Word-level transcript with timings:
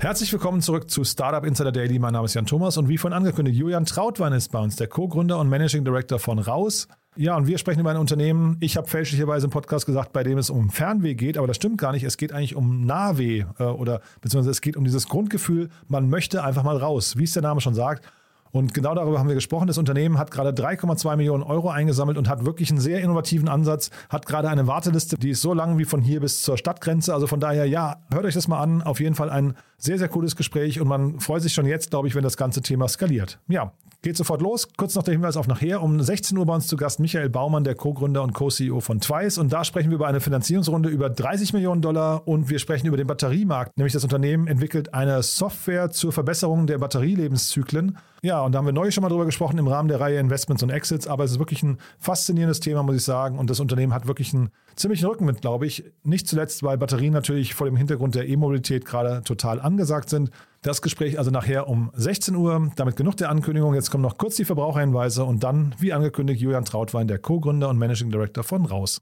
Herzlich 0.00 0.32
willkommen 0.32 0.62
zurück 0.62 0.88
zu 0.88 1.02
Startup 1.02 1.44
Insider 1.44 1.72
Daily. 1.72 1.98
Mein 1.98 2.12
Name 2.12 2.26
ist 2.26 2.34
Jan 2.34 2.46
Thomas 2.46 2.76
und 2.76 2.88
wie 2.88 2.98
vorhin 2.98 3.16
angekündigt, 3.16 3.58
Julian 3.58 3.84
Trautwein 3.84 4.32
ist 4.32 4.52
bei 4.52 4.60
uns, 4.60 4.76
der 4.76 4.86
Co-Gründer 4.86 5.40
und 5.40 5.48
Managing 5.48 5.84
Director 5.84 6.20
von 6.20 6.38
Raus. 6.38 6.86
Ja, 7.16 7.36
und 7.36 7.48
wir 7.48 7.58
sprechen 7.58 7.80
über 7.80 7.90
ein 7.90 7.96
Unternehmen. 7.96 8.58
Ich 8.60 8.76
habe 8.76 8.86
fälschlicherweise 8.86 9.46
im 9.46 9.50
Podcast 9.50 9.86
gesagt, 9.86 10.12
bei 10.12 10.22
dem 10.22 10.38
es 10.38 10.50
um 10.50 10.70
Fernweh 10.70 11.14
geht, 11.14 11.36
aber 11.36 11.48
das 11.48 11.56
stimmt 11.56 11.78
gar 11.78 11.90
nicht. 11.90 12.04
Es 12.04 12.16
geht 12.16 12.32
eigentlich 12.32 12.54
um 12.54 12.86
Nahweh 12.86 13.44
äh, 13.58 13.64
oder 13.64 14.00
beziehungsweise 14.20 14.52
es 14.52 14.60
geht 14.60 14.76
um 14.76 14.84
dieses 14.84 15.08
Grundgefühl, 15.08 15.68
man 15.88 16.08
möchte 16.08 16.44
einfach 16.44 16.62
mal 16.62 16.76
raus, 16.76 17.16
wie 17.16 17.24
es 17.24 17.32
der 17.32 17.42
Name 17.42 17.60
schon 17.60 17.74
sagt. 17.74 18.04
Und 18.50 18.74
genau 18.74 18.94
darüber 18.94 19.18
haben 19.18 19.28
wir 19.28 19.34
gesprochen. 19.34 19.66
Das 19.66 19.78
Unternehmen 19.78 20.18
hat 20.18 20.30
gerade 20.30 20.50
3,2 20.50 21.16
Millionen 21.16 21.42
Euro 21.42 21.70
eingesammelt 21.70 22.16
und 22.16 22.28
hat 22.28 22.44
wirklich 22.44 22.70
einen 22.70 22.80
sehr 22.80 23.00
innovativen 23.00 23.48
Ansatz, 23.48 23.90
hat 24.08 24.26
gerade 24.26 24.48
eine 24.48 24.66
Warteliste, 24.66 25.16
die 25.18 25.30
ist 25.30 25.42
so 25.42 25.54
lang 25.54 25.78
wie 25.78 25.84
von 25.84 26.00
hier 26.00 26.20
bis 26.20 26.42
zur 26.42 26.56
Stadtgrenze. 26.56 27.12
Also 27.12 27.26
von 27.26 27.40
daher, 27.40 27.66
ja, 27.66 27.96
hört 28.12 28.24
euch 28.24 28.34
das 28.34 28.48
mal 28.48 28.60
an. 28.60 28.82
Auf 28.82 29.00
jeden 29.00 29.14
Fall 29.14 29.30
ein 29.30 29.54
sehr, 29.78 29.98
sehr 29.98 30.08
cooles 30.08 30.36
Gespräch 30.36 30.80
und 30.80 30.88
man 30.88 31.20
freut 31.20 31.42
sich 31.42 31.54
schon 31.54 31.66
jetzt, 31.66 31.90
glaube 31.90 32.08
ich, 32.08 32.14
wenn 32.14 32.24
das 32.24 32.36
ganze 32.36 32.62
Thema 32.62 32.88
skaliert. 32.88 33.38
Ja, 33.48 33.72
geht 34.02 34.16
sofort 34.16 34.42
los. 34.42 34.68
Kurz 34.76 34.94
noch 34.94 35.02
der 35.02 35.12
Hinweis 35.12 35.36
auf 35.36 35.46
nachher. 35.46 35.82
Um 35.82 36.00
16 36.00 36.36
Uhr 36.36 36.46
bei 36.46 36.54
uns 36.54 36.66
zu 36.66 36.76
Gast 36.76 37.00
Michael 37.00 37.30
Baumann, 37.30 37.64
der 37.64 37.74
Co-Gründer 37.74 38.22
und 38.22 38.32
Co-CEO 38.32 38.80
von 38.80 39.00
Twice. 39.00 39.38
Und 39.38 39.52
da 39.52 39.64
sprechen 39.64 39.90
wir 39.90 39.96
über 39.96 40.08
eine 40.08 40.20
Finanzierungsrunde 40.20 40.88
über 40.88 41.10
30 41.10 41.52
Millionen 41.52 41.80
Dollar 41.80 42.26
und 42.26 42.50
wir 42.50 42.58
sprechen 42.58 42.86
über 42.86 42.96
den 42.96 43.06
Batteriemarkt. 43.06 43.76
Nämlich 43.76 43.92
das 43.92 44.04
Unternehmen 44.04 44.46
entwickelt 44.46 44.94
eine 44.94 45.22
Software 45.22 45.90
zur 45.90 46.12
Verbesserung 46.12 46.66
der 46.66 46.78
Batterielebenszyklen. 46.78 47.98
Ja, 48.22 48.40
und 48.40 48.52
da 48.52 48.58
haben 48.58 48.66
wir 48.66 48.72
neulich 48.72 48.94
schon 48.94 49.02
mal 49.02 49.08
drüber 49.08 49.26
gesprochen 49.26 49.58
im 49.58 49.68
Rahmen 49.68 49.88
der 49.88 50.00
Reihe 50.00 50.18
Investments 50.18 50.62
und 50.62 50.70
Exits, 50.70 51.06
aber 51.06 51.22
es 51.22 51.32
ist 51.32 51.38
wirklich 51.38 51.62
ein 51.62 51.78
faszinierendes 52.00 52.58
Thema, 52.58 52.82
muss 52.82 52.96
ich 52.96 53.04
sagen. 53.04 53.38
Und 53.38 53.48
das 53.48 53.60
Unternehmen 53.60 53.94
hat 53.94 54.08
wirklich 54.08 54.34
einen 54.34 54.50
ziemlichen 54.74 55.06
Rückenwind, 55.06 55.40
glaube 55.40 55.66
ich. 55.66 55.84
Nicht 56.02 56.26
zuletzt, 56.26 56.62
weil 56.62 56.78
Batterien 56.78 57.12
natürlich 57.12 57.54
vor 57.54 57.66
dem 57.66 57.76
Hintergrund 57.76 58.16
der 58.16 58.28
E-Mobilität 58.28 58.84
gerade 58.84 59.22
total 59.22 59.60
angesagt 59.68 60.08
sind. 60.08 60.30
Das 60.62 60.82
Gespräch 60.82 61.18
also 61.18 61.30
nachher 61.30 61.68
um 61.68 61.90
16 61.94 62.34
Uhr. 62.34 62.72
Damit 62.74 62.96
genug 62.96 63.16
der 63.18 63.30
Ankündigung. 63.30 63.74
Jetzt 63.74 63.90
kommen 63.90 64.02
noch 64.02 64.18
kurz 64.18 64.36
die 64.36 64.44
Verbraucherhinweise 64.44 65.24
und 65.24 65.44
dann, 65.44 65.74
wie 65.78 65.92
angekündigt, 65.92 66.40
Julian 66.40 66.64
Trautwein, 66.64 67.06
der 67.06 67.18
Co-Gründer 67.18 67.68
und 67.68 67.78
Managing 67.78 68.10
Director 68.10 68.42
von 68.42 68.66
Raus. 68.66 69.00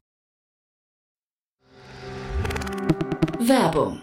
Werbung. 3.39 4.03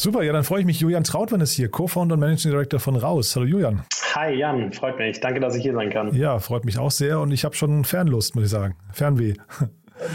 Super, 0.00 0.22
ja, 0.22 0.32
dann 0.32 0.44
freue 0.44 0.60
ich 0.60 0.66
mich. 0.66 0.80
Julian 0.80 1.04
Trautmann 1.04 1.42
ist 1.42 1.52
hier, 1.52 1.68
Co-Founder 1.70 2.14
und 2.14 2.20
Managing 2.20 2.52
Director 2.52 2.80
von 2.80 2.96
Raus. 2.96 3.36
Hallo 3.36 3.44
Julian. 3.44 3.82
Hi 4.14 4.32
Jan, 4.32 4.72
freut 4.72 4.96
mich. 4.96 5.20
Danke, 5.20 5.40
dass 5.40 5.54
ich 5.54 5.62
hier 5.62 5.74
sein 5.74 5.90
kann. 5.90 6.14
Ja, 6.14 6.38
freut 6.38 6.64
mich 6.64 6.78
auch 6.78 6.90
sehr 6.90 7.20
und 7.20 7.32
ich 7.32 7.44
habe 7.44 7.54
schon 7.54 7.84
Fernlust, 7.84 8.34
muss 8.34 8.44
ich 8.44 8.50
sagen. 8.50 8.76
Fernweh. 8.92 9.34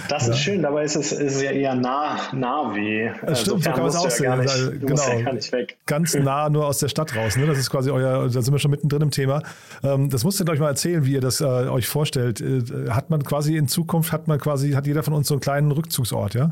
Das 0.10 0.26
ja. 0.26 0.34
ist 0.34 0.40
schön, 0.40 0.64
dabei 0.64 0.84
ist 0.84 0.96
es, 0.96 1.12
ist 1.12 1.44
ja 1.44 1.52
eher 1.52 1.76
nah, 1.76 2.18
nah 2.34 2.74
weh. 2.74 3.12
Das 3.24 3.42
stimmt, 3.42 3.64
so 3.64 3.70
kann 3.70 3.82
man 3.82 3.90
es 3.90 3.96
auch 3.96 4.10
sehen. 4.10 4.32
Also, 4.32 4.72
genau, 4.80 5.08
ja 5.10 5.22
gar 5.22 5.34
nicht 5.34 5.52
weg. 5.52 5.78
Ganz 5.86 6.16
nah 6.20 6.50
nur 6.50 6.66
aus 6.66 6.80
der 6.80 6.88
Stadt 6.88 7.16
raus. 7.16 7.38
Ne? 7.38 7.46
Das 7.46 7.60
ist 7.60 7.70
quasi 7.70 7.92
euer, 7.92 8.28
da 8.28 8.42
sind 8.42 8.52
wir 8.52 8.58
schon 8.58 8.72
mittendrin 8.72 9.04
im 9.04 9.12
Thema. 9.12 9.44
Ähm, 9.84 10.10
das 10.10 10.24
musst 10.24 10.42
ihr 10.42 10.50
euch 10.50 10.60
mal 10.60 10.70
erzählen, 10.70 11.06
wie 11.06 11.14
ihr 11.14 11.22
das 11.22 11.40
äh, 11.40 11.46
euch 11.46 11.88
vorstellt. 11.88 12.42
Äh, 12.42 12.90
hat 12.90 13.12
man 13.12 13.24
quasi 13.24 13.58
in 13.58 13.68
Zukunft, 13.68 14.12
hat 14.12 14.28
man 14.28 14.40
quasi, 14.40 14.72
hat 14.72 14.88
jeder 14.88 15.04
von 15.04 15.14
uns 15.14 15.28
so 15.28 15.36
einen 15.36 15.42
kleinen 15.42 15.72
Rückzugsort, 15.72 16.34
ja? 16.34 16.50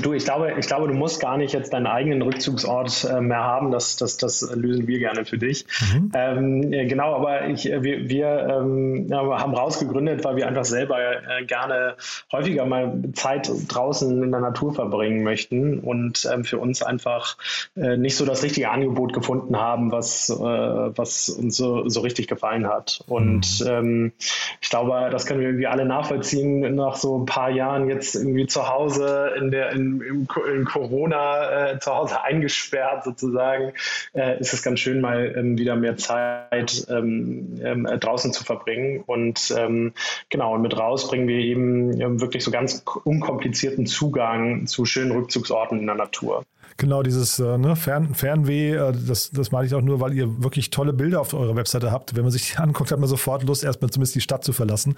Du, 0.00 0.14
ich 0.14 0.24
glaube, 0.24 0.54
ich 0.58 0.66
glaube, 0.66 0.88
du 0.88 0.94
musst 0.94 1.20
gar 1.20 1.36
nicht 1.36 1.52
jetzt 1.52 1.72
deinen 1.72 1.86
eigenen 1.86 2.22
Rückzugsort 2.22 3.04
äh, 3.04 3.20
mehr 3.20 3.44
haben. 3.44 3.70
Das, 3.70 3.96
das, 3.96 4.16
das 4.16 4.48
lösen 4.54 4.86
wir 4.86 4.98
gerne 4.98 5.24
für 5.24 5.38
dich. 5.38 5.66
Mhm. 5.92 6.12
Ähm, 6.14 6.70
genau, 6.88 7.14
aber 7.14 7.48
ich, 7.48 7.70
äh, 7.70 7.82
wir, 7.82 8.08
wir 8.08 8.26
ähm, 8.48 9.08
haben 9.12 9.54
rausgegründet, 9.54 10.24
weil 10.24 10.36
wir 10.36 10.46
einfach 10.46 10.64
selber 10.64 10.98
äh, 10.98 11.44
gerne 11.44 11.96
häufiger 12.30 12.64
mal 12.64 13.02
Zeit 13.12 13.50
draußen 13.68 14.22
in 14.22 14.30
der 14.30 14.40
Natur 14.40 14.72
verbringen 14.74 15.24
möchten 15.24 15.80
und 15.80 16.28
ähm, 16.32 16.44
für 16.44 16.58
uns 16.58 16.82
einfach 16.82 17.36
nicht 17.74 18.16
so 18.16 18.24
das 18.24 18.42
richtige 18.42 18.70
Angebot 18.70 19.12
gefunden 19.12 19.56
haben, 19.56 19.92
was, 19.92 20.30
was 20.30 21.28
uns 21.28 21.56
so, 21.56 21.88
so 21.88 22.00
richtig 22.00 22.28
gefallen 22.28 22.66
hat. 22.66 23.02
Und 23.06 23.60
mhm. 23.60 23.66
Ähm, 23.66 24.12
ich 24.60 24.70
glaube, 24.70 25.08
das 25.10 25.26
können 25.26 25.40
wir 25.40 25.48
irgendwie 25.48 25.66
alle 25.66 25.84
nachvollziehen 25.84 26.74
nach 26.74 26.96
so 26.96 27.18
ein 27.18 27.26
paar 27.26 27.50
Jahren 27.50 27.88
jetzt 27.88 28.14
irgendwie 28.14 28.46
zu 28.46 28.68
Hause 28.68 29.32
in 29.38 29.50
der 29.50 29.70
in 29.72 29.81
in, 30.00 30.28
in 30.52 30.64
Corona 30.64 31.72
äh, 31.72 31.78
zu 31.78 31.94
Hause 31.94 32.22
eingesperrt 32.22 33.04
sozusagen, 33.04 33.72
äh, 34.14 34.38
ist 34.40 34.52
es 34.52 34.62
ganz 34.62 34.80
schön, 34.80 35.00
mal 35.00 35.34
ähm, 35.36 35.58
wieder 35.58 35.76
mehr 35.76 35.96
Zeit 35.96 36.86
ähm, 36.88 37.60
ähm, 37.62 37.84
draußen 37.84 38.32
zu 38.32 38.44
verbringen. 38.44 39.02
Und 39.06 39.54
ähm, 39.56 39.92
genau, 40.30 40.54
und 40.54 40.62
mit 40.62 40.76
raus 40.76 41.08
bringen 41.08 41.28
wir 41.28 41.38
eben 41.38 42.00
ähm, 42.00 42.20
wirklich 42.20 42.44
so 42.44 42.50
ganz 42.50 42.84
unkomplizierten 43.04 43.86
Zugang 43.86 44.66
zu 44.66 44.84
schönen 44.84 45.12
Rückzugsorten 45.12 45.78
in 45.80 45.86
der 45.86 45.96
Natur. 45.96 46.44
Genau, 46.76 47.02
dieses 47.02 47.38
äh, 47.38 47.58
ne, 47.58 47.76
Fern, 47.76 48.14
Fernweh, 48.14 48.72
äh, 48.72 48.92
das, 49.06 49.30
das 49.30 49.52
meine 49.52 49.66
ich 49.66 49.74
auch 49.74 49.82
nur, 49.82 50.00
weil 50.00 50.12
ihr 50.14 50.42
wirklich 50.42 50.70
tolle 50.70 50.92
Bilder 50.92 51.20
auf 51.20 51.34
eurer 51.34 51.54
Webseite 51.56 51.92
habt. 51.92 52.16
Wenn 52.16 52.22
man 52.22 52.30
sich 52.30 52.50
die 52.50 52.56
anguckt, 52.62 52.90
hat 52.90 52.98
man 52.98 53.08
sofort 53.08 53.44
Lust, 53.44 53.64
erstmal 53.64 53.90
zumindest 53.90 54.14
die 54.14 54.20
Stadt 54.20 54.44
zu 54.44 54.52
verlassen. 54.52 54.96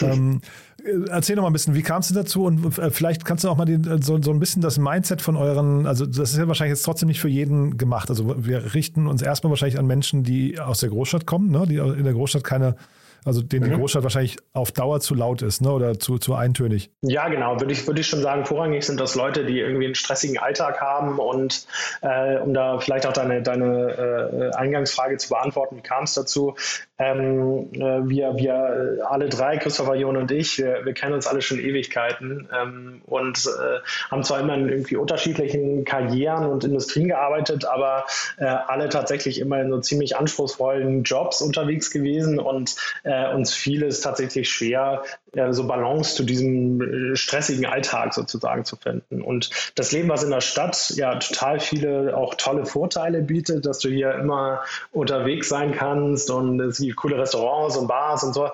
ähm, 0.00 0.40
äh, 0.84 1.10
erzähl 1.10 1.36
noch 1.36 1.42
mal 1.42 1.50
ein 1.50 1.52
bisschen, 1.52 1.74
wie 1.74 1.82
kam 1.82 2.00
es 2.00 2.08
denn 2.08 2.16
dazu 2.16 2.44
und 2.44 2.78
äh, 2.78 2.90
vielleicht 2.90 3.24
kannst 3.24 3.44
du 3.44 3.48
auch 3.48 3.56
mal 3.56 3.64
den, 3.64 3.86
äh, 3.86 4.02
so, 4.02 4.20
so 4.22 4.30
ein 4.30 4.40
bisschen 4.40 4.62
das 4.62 4.78
Mindset 4.78 5.22
von 5.22 5.36
euren, 5.36 5.86
also 5.86 6.06
das 6.06 6.32
ist 6.32 6.38
ja 6.38 6.48
wahrscheinlich 6.48 6.76
jetzt 6.76 6.84
trotzdem 6.84 7.08
nicht 7.08 7.20
für 7.20 7.28
jeden 7.28 7.76
gemacht. 7.76 8.10
Also 8.10 8.34
wir 8.38 8.74
richten 8.74 9.06
uns 9.06 9.22
erstmal 9.22 9.50
wahrscheinlich 9.50 9.78
an 9.78 9.86
Menschen, 9.86 10.24
die 10.24 10.58
aus 10.58 10.80
der 10.80 10.88
Großstadt 10.88 11.26
kommen, 11.26 11.50
ne, 11.50 11.66
die 11.68 11.76
in 11.76 12.04
der 12.04 12.12
Großstadt 12.12 12.44
keine 12.44 12.76
also 13.24 13.42
mhm. 13.42 13.48
die 13.48 13.60
Großstadt 13.60 14.02
wahrscheinlich 14.02 14.36
auf 14.52 14.72
Dauer 14.72 15.00
zu 15.00 15.14
laut 15.14 15.42
ist 15.42 15.60
ne? 15.60 15.70
oder 15.72 15.98
zu, 15.98 16.18
zu 16.18 16.34
eintönig. 16.34 16.90
Ja, 17.02 17.28
genau, 17.28 17.60
würde 17.60 17.72
ich, 17.72 17.86
würde 17.86 18.00
ich 18.00 18.06
schon 18.06 18.22
sagen, 18.22 18.44
vorrangig 18.44 18.84
sind 18.84 19.00
das 19.00 19.14
Leute, 19.14 19.44
die 19.44 19.58
irgendwie 19.58 19.86
einen 19.86 19.94
stressigen 19.94 20.38
Alltag 20.38 20.80
haben 20.80 21.18
und 21.18 21.66
äh, 22.02 22.38
um 22.38 22.54
da 22.54 22.78
vielleicht 22.78 23.06
auch 23.06 23.12
deine, 23.12 23.42
deine 23.42 24.52
äh, 24.52 24.56
Eingangsfrage 24.56 25.16
zu 25.18 25.28
beantworten, 25.28 25.76
wie 25.76 25.82
kam 25.82 26.04
es 26.04 26.14
dazu? 26.14 26.54
Ähm, 27.00 27.70
äh, 27.72 28.08
wir, 28.08 28.36
wir 28.36 29.06
alle 29.08 29.30
drei, 29.30 29.56
Christopher, 29.56 29.94
Jon 29.94 30.18
und 30.18 30.30
ich, 30.30 30.58
wir, 30.58 30.84
wir 30.84 30.92
kennen 30.92 31.14
uns 31.14 31.26
alle 31.26 31.40
schon 31.40 31.58
Ewigkeiten 31.58 32.46
ähm, 32.54 33.00
und 33.06 33.46
äh, 33.46 33.78
haben 34.10 34.22
zwar 34.22 34.40
immer 34.40 34.54
in 34.54 34.68
irgendwie 34.68 34.96
unterschiedlichen 34.96 35.86
Karrieren 35.86 36.44
und 36.44 36.62
Industrien 36.62 37.08
gearbeitet, 37.08 37.64
aber 37.64 38.04
äh, 38.36 38.44
alle 38.44 38.90
tatsächlich 38.90 39.40
immer 39.40 39.62
in 39.62 39.70
so 39.70 39.80
ziemlich 39.80 40.18
anspruchsvollen 40.18 41.02
Jobs 41.04 41.40
unterwegs 41.40 41.90
gewesen 41.90 42.38
und 42.38 42.76
äh, 43.02 43.32
uns 43.32 43.54
fiel 43.54 43.82
es 43.82 44.02
tatsächlich 44.02 44.50
schwer, 44.50 45.02
äh, 45.34 45.52
so 45.52 45.66
Balance 45.66 46.14
zu 46.14 46.24
diesem 46.24 47.12
äh, 47.12 47.16
stressigen 47.16 47.66
Alltag 47.66 48.14
sozusagen 48.14 48.64
zu 48.64 48.76
finden. 48.76 49.22
Und 49.22 49.50
das 49.74 49.92
Leben, 49.92 50.08
was 50.08 50.22
in 50.22 50.30
der 50.30 50.40
Stadt 50.40 50.90
ja 50.96 51.16
total 51.16 51.60
viele 51.60 52.16
auch 52.16 52.34
tolle 52.34 52.66
Vorteile 52.66 53.22
bietet, 53.22 53.66
dass 53.66 53.78
du 53.78 53.88
hier 53.88 54.14
immer 54.14 54.62
unterwegs 54.92 55.48
sein 55.48 55.72
kannst 55.72 56.30
und 56.30 56.60
es 56.60 56.78
gibt 56.78 56.96
coole 56.96 57.18
Restaurants 57.18 57.76
und 57.76 57.86
Bars 57.88 58.24
und 58.24 58.34
so, 58.34 58.50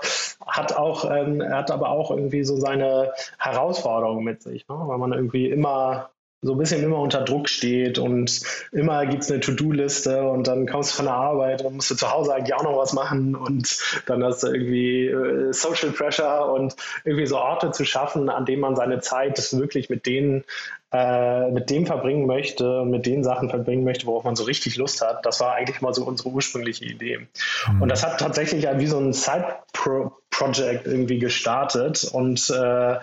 hat 0.46 0.76
auch, 0.76 1.11
ähm, 1.11 1.43
hat 1.43 1.70
aber 1.70 1.88
auch 1.88 2.11
irgendwie 2.11 2.44
so 2.44 2.56
seine 2.56 3.12
Herausforderungen 3.38 4.25
mit 4.25 4.43
sich, 4.43 4.69
ne? 4.69 4.76
weil 4.79 4.99
man 4.99 5.12
irgendwie 5.12 5.49
immer 5.50 6.11
so 6.46 6.52
ein 6.52 6.58
bisschen 6.58 6.82
immer 6.82 6.98
unter 6.98 7.22
Druck 7.22 7.48
steht 7.48 7.98
und 7.98 8.40
immer 8.72 9.06
gibt 9.06 9.25
es 9.25 9.31
eine 9.31 9.40
To-Do-Liste 9.40 10.22
und 10.22 10.46
dann 10.46 10.66
kommst 10.66 10.93
du 10.93 10.96
von 10.96 11.06
der 11.06 11.14
Arbeit 11.14 11.62
und 11.62 11.75
musst 11.75 11.90
du 11.90 11.94
zu 11.94 12.10
Hause 12.10 12.34
eigentlich 12.34 12.54
auch 12.54 12.62
noch 12.62 12.76
was 12.78 12.93
machen 12.93 13.34
und 13.34 13.78
dann 14.06 14.25
hast 14.25 14.43
du 14.43 14.48
irgendwie 14.48 15.06
äh, 15.06 15.52
Social 15.52 15.90
Pressure 15.90 16.52
und 16.52 16.76
irgendwie 17.04 17.26
so 17.26 17.38
Orte 17.38 17.70
zu 17.72 17.84
schaffen, 17.84 18.28
an 18.31 18.44
denen 18.46 18.60
man 18.60 18.76
seine 18.76 19.00
Zeit 19.00 19.37
wirklich 19.52 19.90
mit 19.90 20.06
denen 20.06 20.44
äh, 20.93 21.50
mit 21.50 21.69
dem 21.69 21.84
verbringen 21.84 22.26
möchte 22.26 22.82
und 22.82 22.90
mit 22.90 23.06
den 23.06 23.25
Sachen 23.25 23.50
verbringen 23.50 23.84
möchte, 23.84 24.06
worauf 24.06 24.25
man 24.25 24.37
so 24.37 24.44
richtig 24.44 24.76
Lust 24.76 25.02
hat. 25.02 25.26
Das 25.26 25.40
war 25.40 25.54
eigentlich 25.54 25.81
mal 25.81 25.93
so 25.93 26.04
unsere 26.04 26.28
ursprüngliche 26.28 26.84
Idee. 26.84 27.26
Mhm. 27.69 27.82
Und 27.82 27.88
das 27.88 28.04
hat 28.04 28.20
tatsächlich 28.20 28.66
wie 28.66 28.87
so 28.87 28.98
ein 28.98 29.12
Side-Project 29.12 30.87
irgendwie 30.87 31.19
gestartet 31.19 32.04
und 32.04 32.48
äh, 32.50 32.96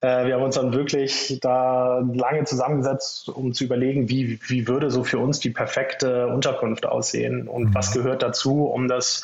äh, 0.00 0.26
wir 0.26 0.34
haben 0.34 0.44
uns 0.44 0.54
dann 0.54 0.72
wirklich 0.72 1.38
da 1.40 1.98
lange 1.98 2.44
zusammengesetzt, 2.44 3.28
um 3.28 3.52
zu 3.52 3.64
überlegen, 3.64 4.08
wie, 4.08 4.38
wie 4.46 4.68
würde 4.68 4.90
so 4.90 5.02
für 5.02 5.18
uns 5.18 5.40
die 5.40 5.50
perfekte 5.50 6.28
Unterkunft 6.28 6.86
aussehen 6.86 7.48
und 7.48 7.70
mhm. 7.70 7.74
was 7.74 7.92
gehört 7.92 8.22
dazu, 8.22 8.66
um 8.66 8.86
das 8.86 9.22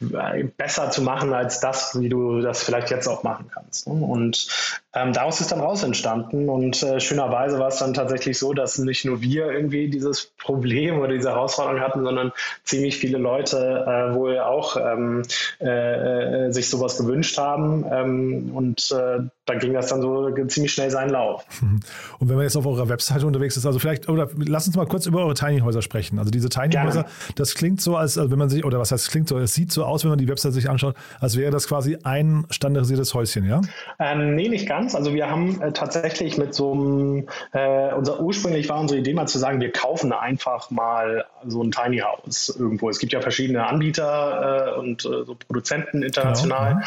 äh, 0.00 0.44
besser 0.44 0.90
zu 0.90 1.02
machen 1.02 1.32
als 1.32 1.60
das, 1.60 2.00
wie 2.00 2.08
du 2.08 2.40
das 2.40 2.64
vielleicht 2.64 2.90
jetzt 2.90 3.06
auch 3.06 3.22
machen 3.22 3.50
kannst. 3.54 3.86
Ne? 3.86 3.94
Und 3.94 4.48
ähm, 4.94 5.12
daraus 5.12 5.40
ist 5.40 5.52
dann 5.52 5.60
raus 5.60 5.84
entstanden 5.84 6.48
und 6.48 6.82
äh, 6.82 6.98
schönerweise 6.98 7.60
war 7.60 7.68
es 7.68 7.78
dann 7.78 7.94
tatsächlich 7.94 8.38
so, 8.38 8.52
dass 8.52 8.78
nicht 8.78 9.04
nur 9.04 9.20
wir 9.20 9.46
irgendwie 9.52 9.88
dieses 9.88 10.26
Problem 10.38 10.98
oder 10.98 11.12
diese 11.12 11.30
Herausforderung 11.30 11.80
hatten, 11.80 12.02
sondern 12.02 12.32
ziemlich 12.64 12.96
viele 12.96 13.18
Leute 13.18 13.84
äh, 13.86 14.14
wohl 14.14 14.40
auch 14.40 14.76
ähm, 14.76 15.22
äh, 15.60 16.46
äh 16.46 16.52
sich 16.52 16.68
sowas 16.68 16.96
gewünscht 16.96 17.38
haben 17.38 17.84
ähm, 17.90 18.50
und 18.54 18.90
äh, 18.90 19.20
da 19.44 19.54
ging 19.54 19.74
das 19.74 19.88
dann 19.88 20.00
so 20.00 20.15
ziemlich 20.48 20.72
schnell 20.72 20.90
seinen 20.90 21.10
Lauf. 21.10 21.44
Und 22.18 22.28
wenn 22.28 22.36
man 22.36 22.44
jetzt 22.44 22.56
auf 22.56 22.66
eurer 22.66 22.88
Webseite 22.88 23.26
unterwegs 23.26 23.56
ist, 23.56 23.66
also 23.66 23.78
vielleicht, 23.78 24.08
oder 24.08 24.28
lass 24.36 24.66
uns 24.66 24.76
mal 24.76 24.86
kurz 24.86 25.06
über 25.06 25.20
eure 25.20 25.34
Tiny 25.34 25.60
Häuser 25.60 25.82
sprechen. 25.82 26.18
Also 26.18 26.30
diese 26.30 26.48
Tiny 26.48 26.74
Häuser, 26.74 27.06
das 27.34 27.54
klingt 27.54 27.80
so, 27.80 27.96
als, 27.96 28.18
also 28.18 28.30
wenn 28.30 28.38
man 28.38 28.48
sich, 28.48 28.64
oder 28.64 28.78
was 28.78 28.92
heißt, 28.92 29.10
klingt 29.10 29.28
so, 29.28 29.38
es 29.38 29.54
sieht 29.54 29.72
so 29.72 29.84
aus, 29.84 30.04
wenn 30.04 30.10
man 30.10 30.18
die 30.18 30.28
Webseite 30.28 30.54
sich 30.54 30.68
anschaut, 30.68 30.94
als 31.20 31.36
wäre 31.36 31.50
das 31.50 31.68
quasi 31.68 31.98
ein 32.04 32.46
standardisiertes 32.50 33.14
Häuschen, 33.14 33.48
ja? 33.48 33.60
Ähm, 33.98 34.34
nee, 34.34 34.48
nicht 34.48 34.68
ganz. 34.68 34.94
Also 34.94 35.14
wir 35.14 35.30
haben 35.30 35.60
äh, 35.60 35.72
tatsächlich 35.72 36.38
mit 36.38 36.54
so 36.54 36.72
einem, 36.72 37.28
äh, 37.52 37.92
unser 37.94 38.20
ursprünglich 38.20 38.68
war 38.68 38.80
unsere 38.80 39.00
Idee 39.00 39.14
mal 39.14 39.26
zu 39.26 39.38
sagen, 39.38 39.60
wir 39.60 39.72
kaufen 39.72 40.12
einfach 40.12 40.70
mal 40.70 41.24
so 41.46 41.62
ein 41.62 41.70
Tiny 41.70 41.98
House 41.98 42.54
irgendwo. 42.58 42.90
Es 42.90 42.98
gibt 42.98 43.12
ja 43.12 43.20
verschiedene 43.20 43.66
Anbieter 43.66 44.74
äh, 44.76 44.78
und 44.78 45.04
äh, 45.04 45.24
so 45.24 45.34
Produzenten 45.34 46.02
international. 46.02 46.68
Genau, 46.70 46.80
ja. 46.80 46.86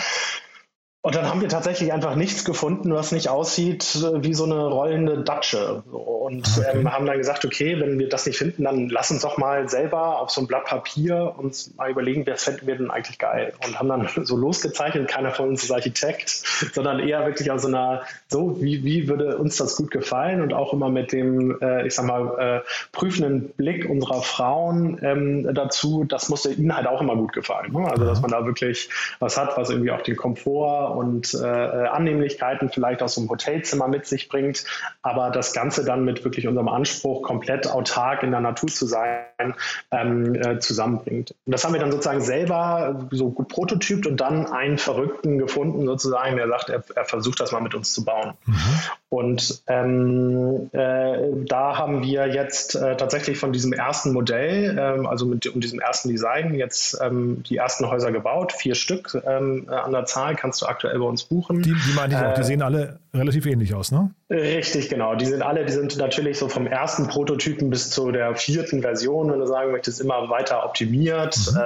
Und 1.02 1.16
dann 1.16 1.30
haben 1.30 1.40
wir 1.40 1.48
tatsächlich 1.48 1.94
einfach 1.94 2.16
nichts 2.16 2.44
gefunden, 2.44 2.94
was 2.94 3.14
nicht 3.14 3.30
aussieht 3.30 3.96
äh, 3.96 4.22
wie 4.22 4.34
so 4.34 4.44
eine 4.44 4.68
rollende 4.68 5.24
Datsche. 5.24 5.82
Und 5.90 6.46
ah, 6.46 6.60
okay. 6.60 6.80
ähm, 6.80 6.92
haben 6.92 7.06
dann 7.06 7.18
gesagt, 7.18 7.46
okay, 7.46 7.80
wenn 7.80 7.98
wir 7.98 8.10
das 8.10 8.26
nicht 8.26 8.38
finden, 8.38 8.66
dann 8.66 8.90
lass 8.90 9.10
uns 9.10 9.22
doch 9.22 9.38
mal 9.38 9.70
selber 9.70 10.20
auf 10.20 10.30
so 10.30 10.42
ein 10.42 10.48
Blatt 10.48 10.66
Papier 10.66 11.36
uns 11.38 11.74
mal 11.78 11.90
überlegen, 11.90 12.26
wer 12.26 12.36
fänden 12.36 12.68
wir 12.68 12.76
denn 12.76 12.92
eigentlich 12.92 13.18
geil? 13.18 13.54
Und 13.66 13.80
haben 13.80 13.88
dann 13.88 14.10
so 14.26 14.36
losgezeichnet, 14.36 15.08
keiner 15.08 15.32
von 15.32 15.48
uns 15.48 15.64
ist 15.64 15.72
Architekt, 15.72 16.30
sondern 16.74 17.00
eher 17.00 17.26
wirklich 17.26 17.50
aus 17.50 17.62
so 17.62 17.70
einer, 17.70 18.02
so, 18.28 18.62
wie, 18.62 18.84
wie 18.84 19.08
würde 19.08 19.38
uns 19.38 19.56
das 19.56 19.78
gut 19.78 19.92
gefallen? 19.92 20.42
Und 20.42 20.54
auch 20.54 20.74
immer 20.74 20.90
mit 20.90 21.14
dem, 21.14 21.62
äh, 21.62 21.88
ich 21.88 21.96
sag 21.96 22.08
mal, 22.08 22.62
äh, 22.66 22.70
prüfenden 22.92 23.54
Blick 23.56 23.90
unserer 23.90 24.22
Frauen 24.22 25.00
ähm, 25.02 25.54
dazu, 25.54 26.04
das 26.04 26.28
musste 26.28 26.52
ihnen 26.52 26.76
halt 26.76 26.88
auch 26.88 27.00
immer 27.00 27.16
gut 27.16 27.32
gefallen. 27.32 27.72
Ne? 27.72 27.90
Also, 27.90 28.04
dass 28.04 28.22
man 28.22 28.32
da 28.32 28.46
wirklich 28.46 28.90
was 29.20 29.38
hat, 29.38 29.56
was 29.56 29.70
irgendwie 29.70 29.92
auch 29.92 30.02
den 30.02 30.18
Komfort 30.18 30.89
und 30.92 31.34
äh, 31.34 31.46
Annehmlichkeiten 31.46 32.70
vielleicht 32.70 33.02
aus 33.02 33.16
so 33.16 33.22
einem 33.22 33.30
Hotelzimmer 33.30 33.88
mit 33.88 34.06
sich 34.06 34.30
bringt, 34.30 34.64
aber 35.02 35.30
das 35.30 35.54
Ganze 35.54 35.86
dann 35.86 36.06
mit 36.06 36.24
wirklich 36.24 36.48
unserem 36.48 36.68
Anspruch, 36.68 37.22
komplett 37.22 37.68
autark 37.68 38.24
in 38.24 38.32
der 38.32 38.42
Natur 38.42 38.70
zu 38.70 38.86
sein, 38.86 39.54
ähm, 39.92 40.36
äh, 40.36 40.60
zusammenbringt. 40.60 41.36
Und 41.46 41.52
das 41.52 41.64
haben 41.64 41.74
wir 41.74 41.80
dann 41.80 41.92
sozusagen 41.92 42.22
selber 42.22 43.08
so 43.12 43.30
gut 43.30 43.48
prototypt 43.50 44.08
und 44.08 44.18
dann 44.18 44.48
einen 44.48 44.78
Verrückten 44.78 45.38
gefunden, 45.38 45.86
sozusagen, 45.86 46.36
der 46.38 46.48
sagt, 46.48 46.70
er, 46.70 46.84
er 46.96 47.06
versucht 47.06 47.40
das 47.40 47.52
mal 47.52 47.62
mit 47.62 47.76
uns 47.76 47.94
zu 47.94 48.04
bauen. 48.04 48.34
Mhm. 48.46 48.56
Und 49.10 49.64
ähm, 49.68 50.70
äh, 50.72 51.46
da 51.46 51.78
haben 51.78 52.04
wir 52.04 52.28
jetzt 52.28 52.76
äh, 52.76 52.96
tatsächlich 52.96 53.40
von 53.40 53.52
diesem 53.52 53.74
ersten 53.74 54.14
Modell, 54.14 54.78
ähm, 54.80 55.08
also 55.08 55.26
mit 55.26 55.48
um 55.48 55.62
diesem 55.62 55.80
ersten 55.80 56.10
Design, 56.10 56.54
jetzt 56.54 57.00
ähm, 57.02 57.44
die 57.44 57.58
ersten 57.58 57.90
Häuser 57.90 58.12
gebaut, 58.12 58.54
vier 58.54 58.76
Stück 58.76 59.20
ähm, 59.26 59.66
an 59.68 59.92
der 59.92 60.06
Zahl 60.06 60.36
kannst 60.36 60.62
du 60.62 60.68
aktuell 60.68 60.79
bei 60.84 61.00
uns 61.00 61.24
buchen. 61.24 61.62
Die, 61.62 61.74
die 61.74 61.94
meine 61.96 62.14
ich 62.14 62.20
auch, 62.20 62.34
die 62.34 62.42
äh, 62.42 62.44
sehen 62.44 62.62
alle 62.62 63.00
relativ 63.14 63.46
ähnlich 63.46 63.74
aus, 63.74 63.92
ne? 63.92 64.12
Richtig, 64.30 64.90
genau. 64.90 65.16
Die 65.16 65.26
sind 65.26 65.42
alle, 65.42 65.66
die 65.66 65.72
sind 65.72 65.98
natürlich 65.98 66.38
so 66.38 66.48
vom 66.48 66.68
ersten 66.68 67.08
Prototypen 67.08 67.72
bis 67.72 67.90
zu 67.90 68.12
der 68.12 68.36
vierten 68.36 68.82
Version, 68.82 69.32
wenn 69.32 69.40
du 69.40 69.48
sagen 69.48 69.72
möchtest, 69.72 70.00
immer 70.00 70.30
weiter 70.30 70.64
optimiert. 70.64 71.36
Mhm. 71.52 71.60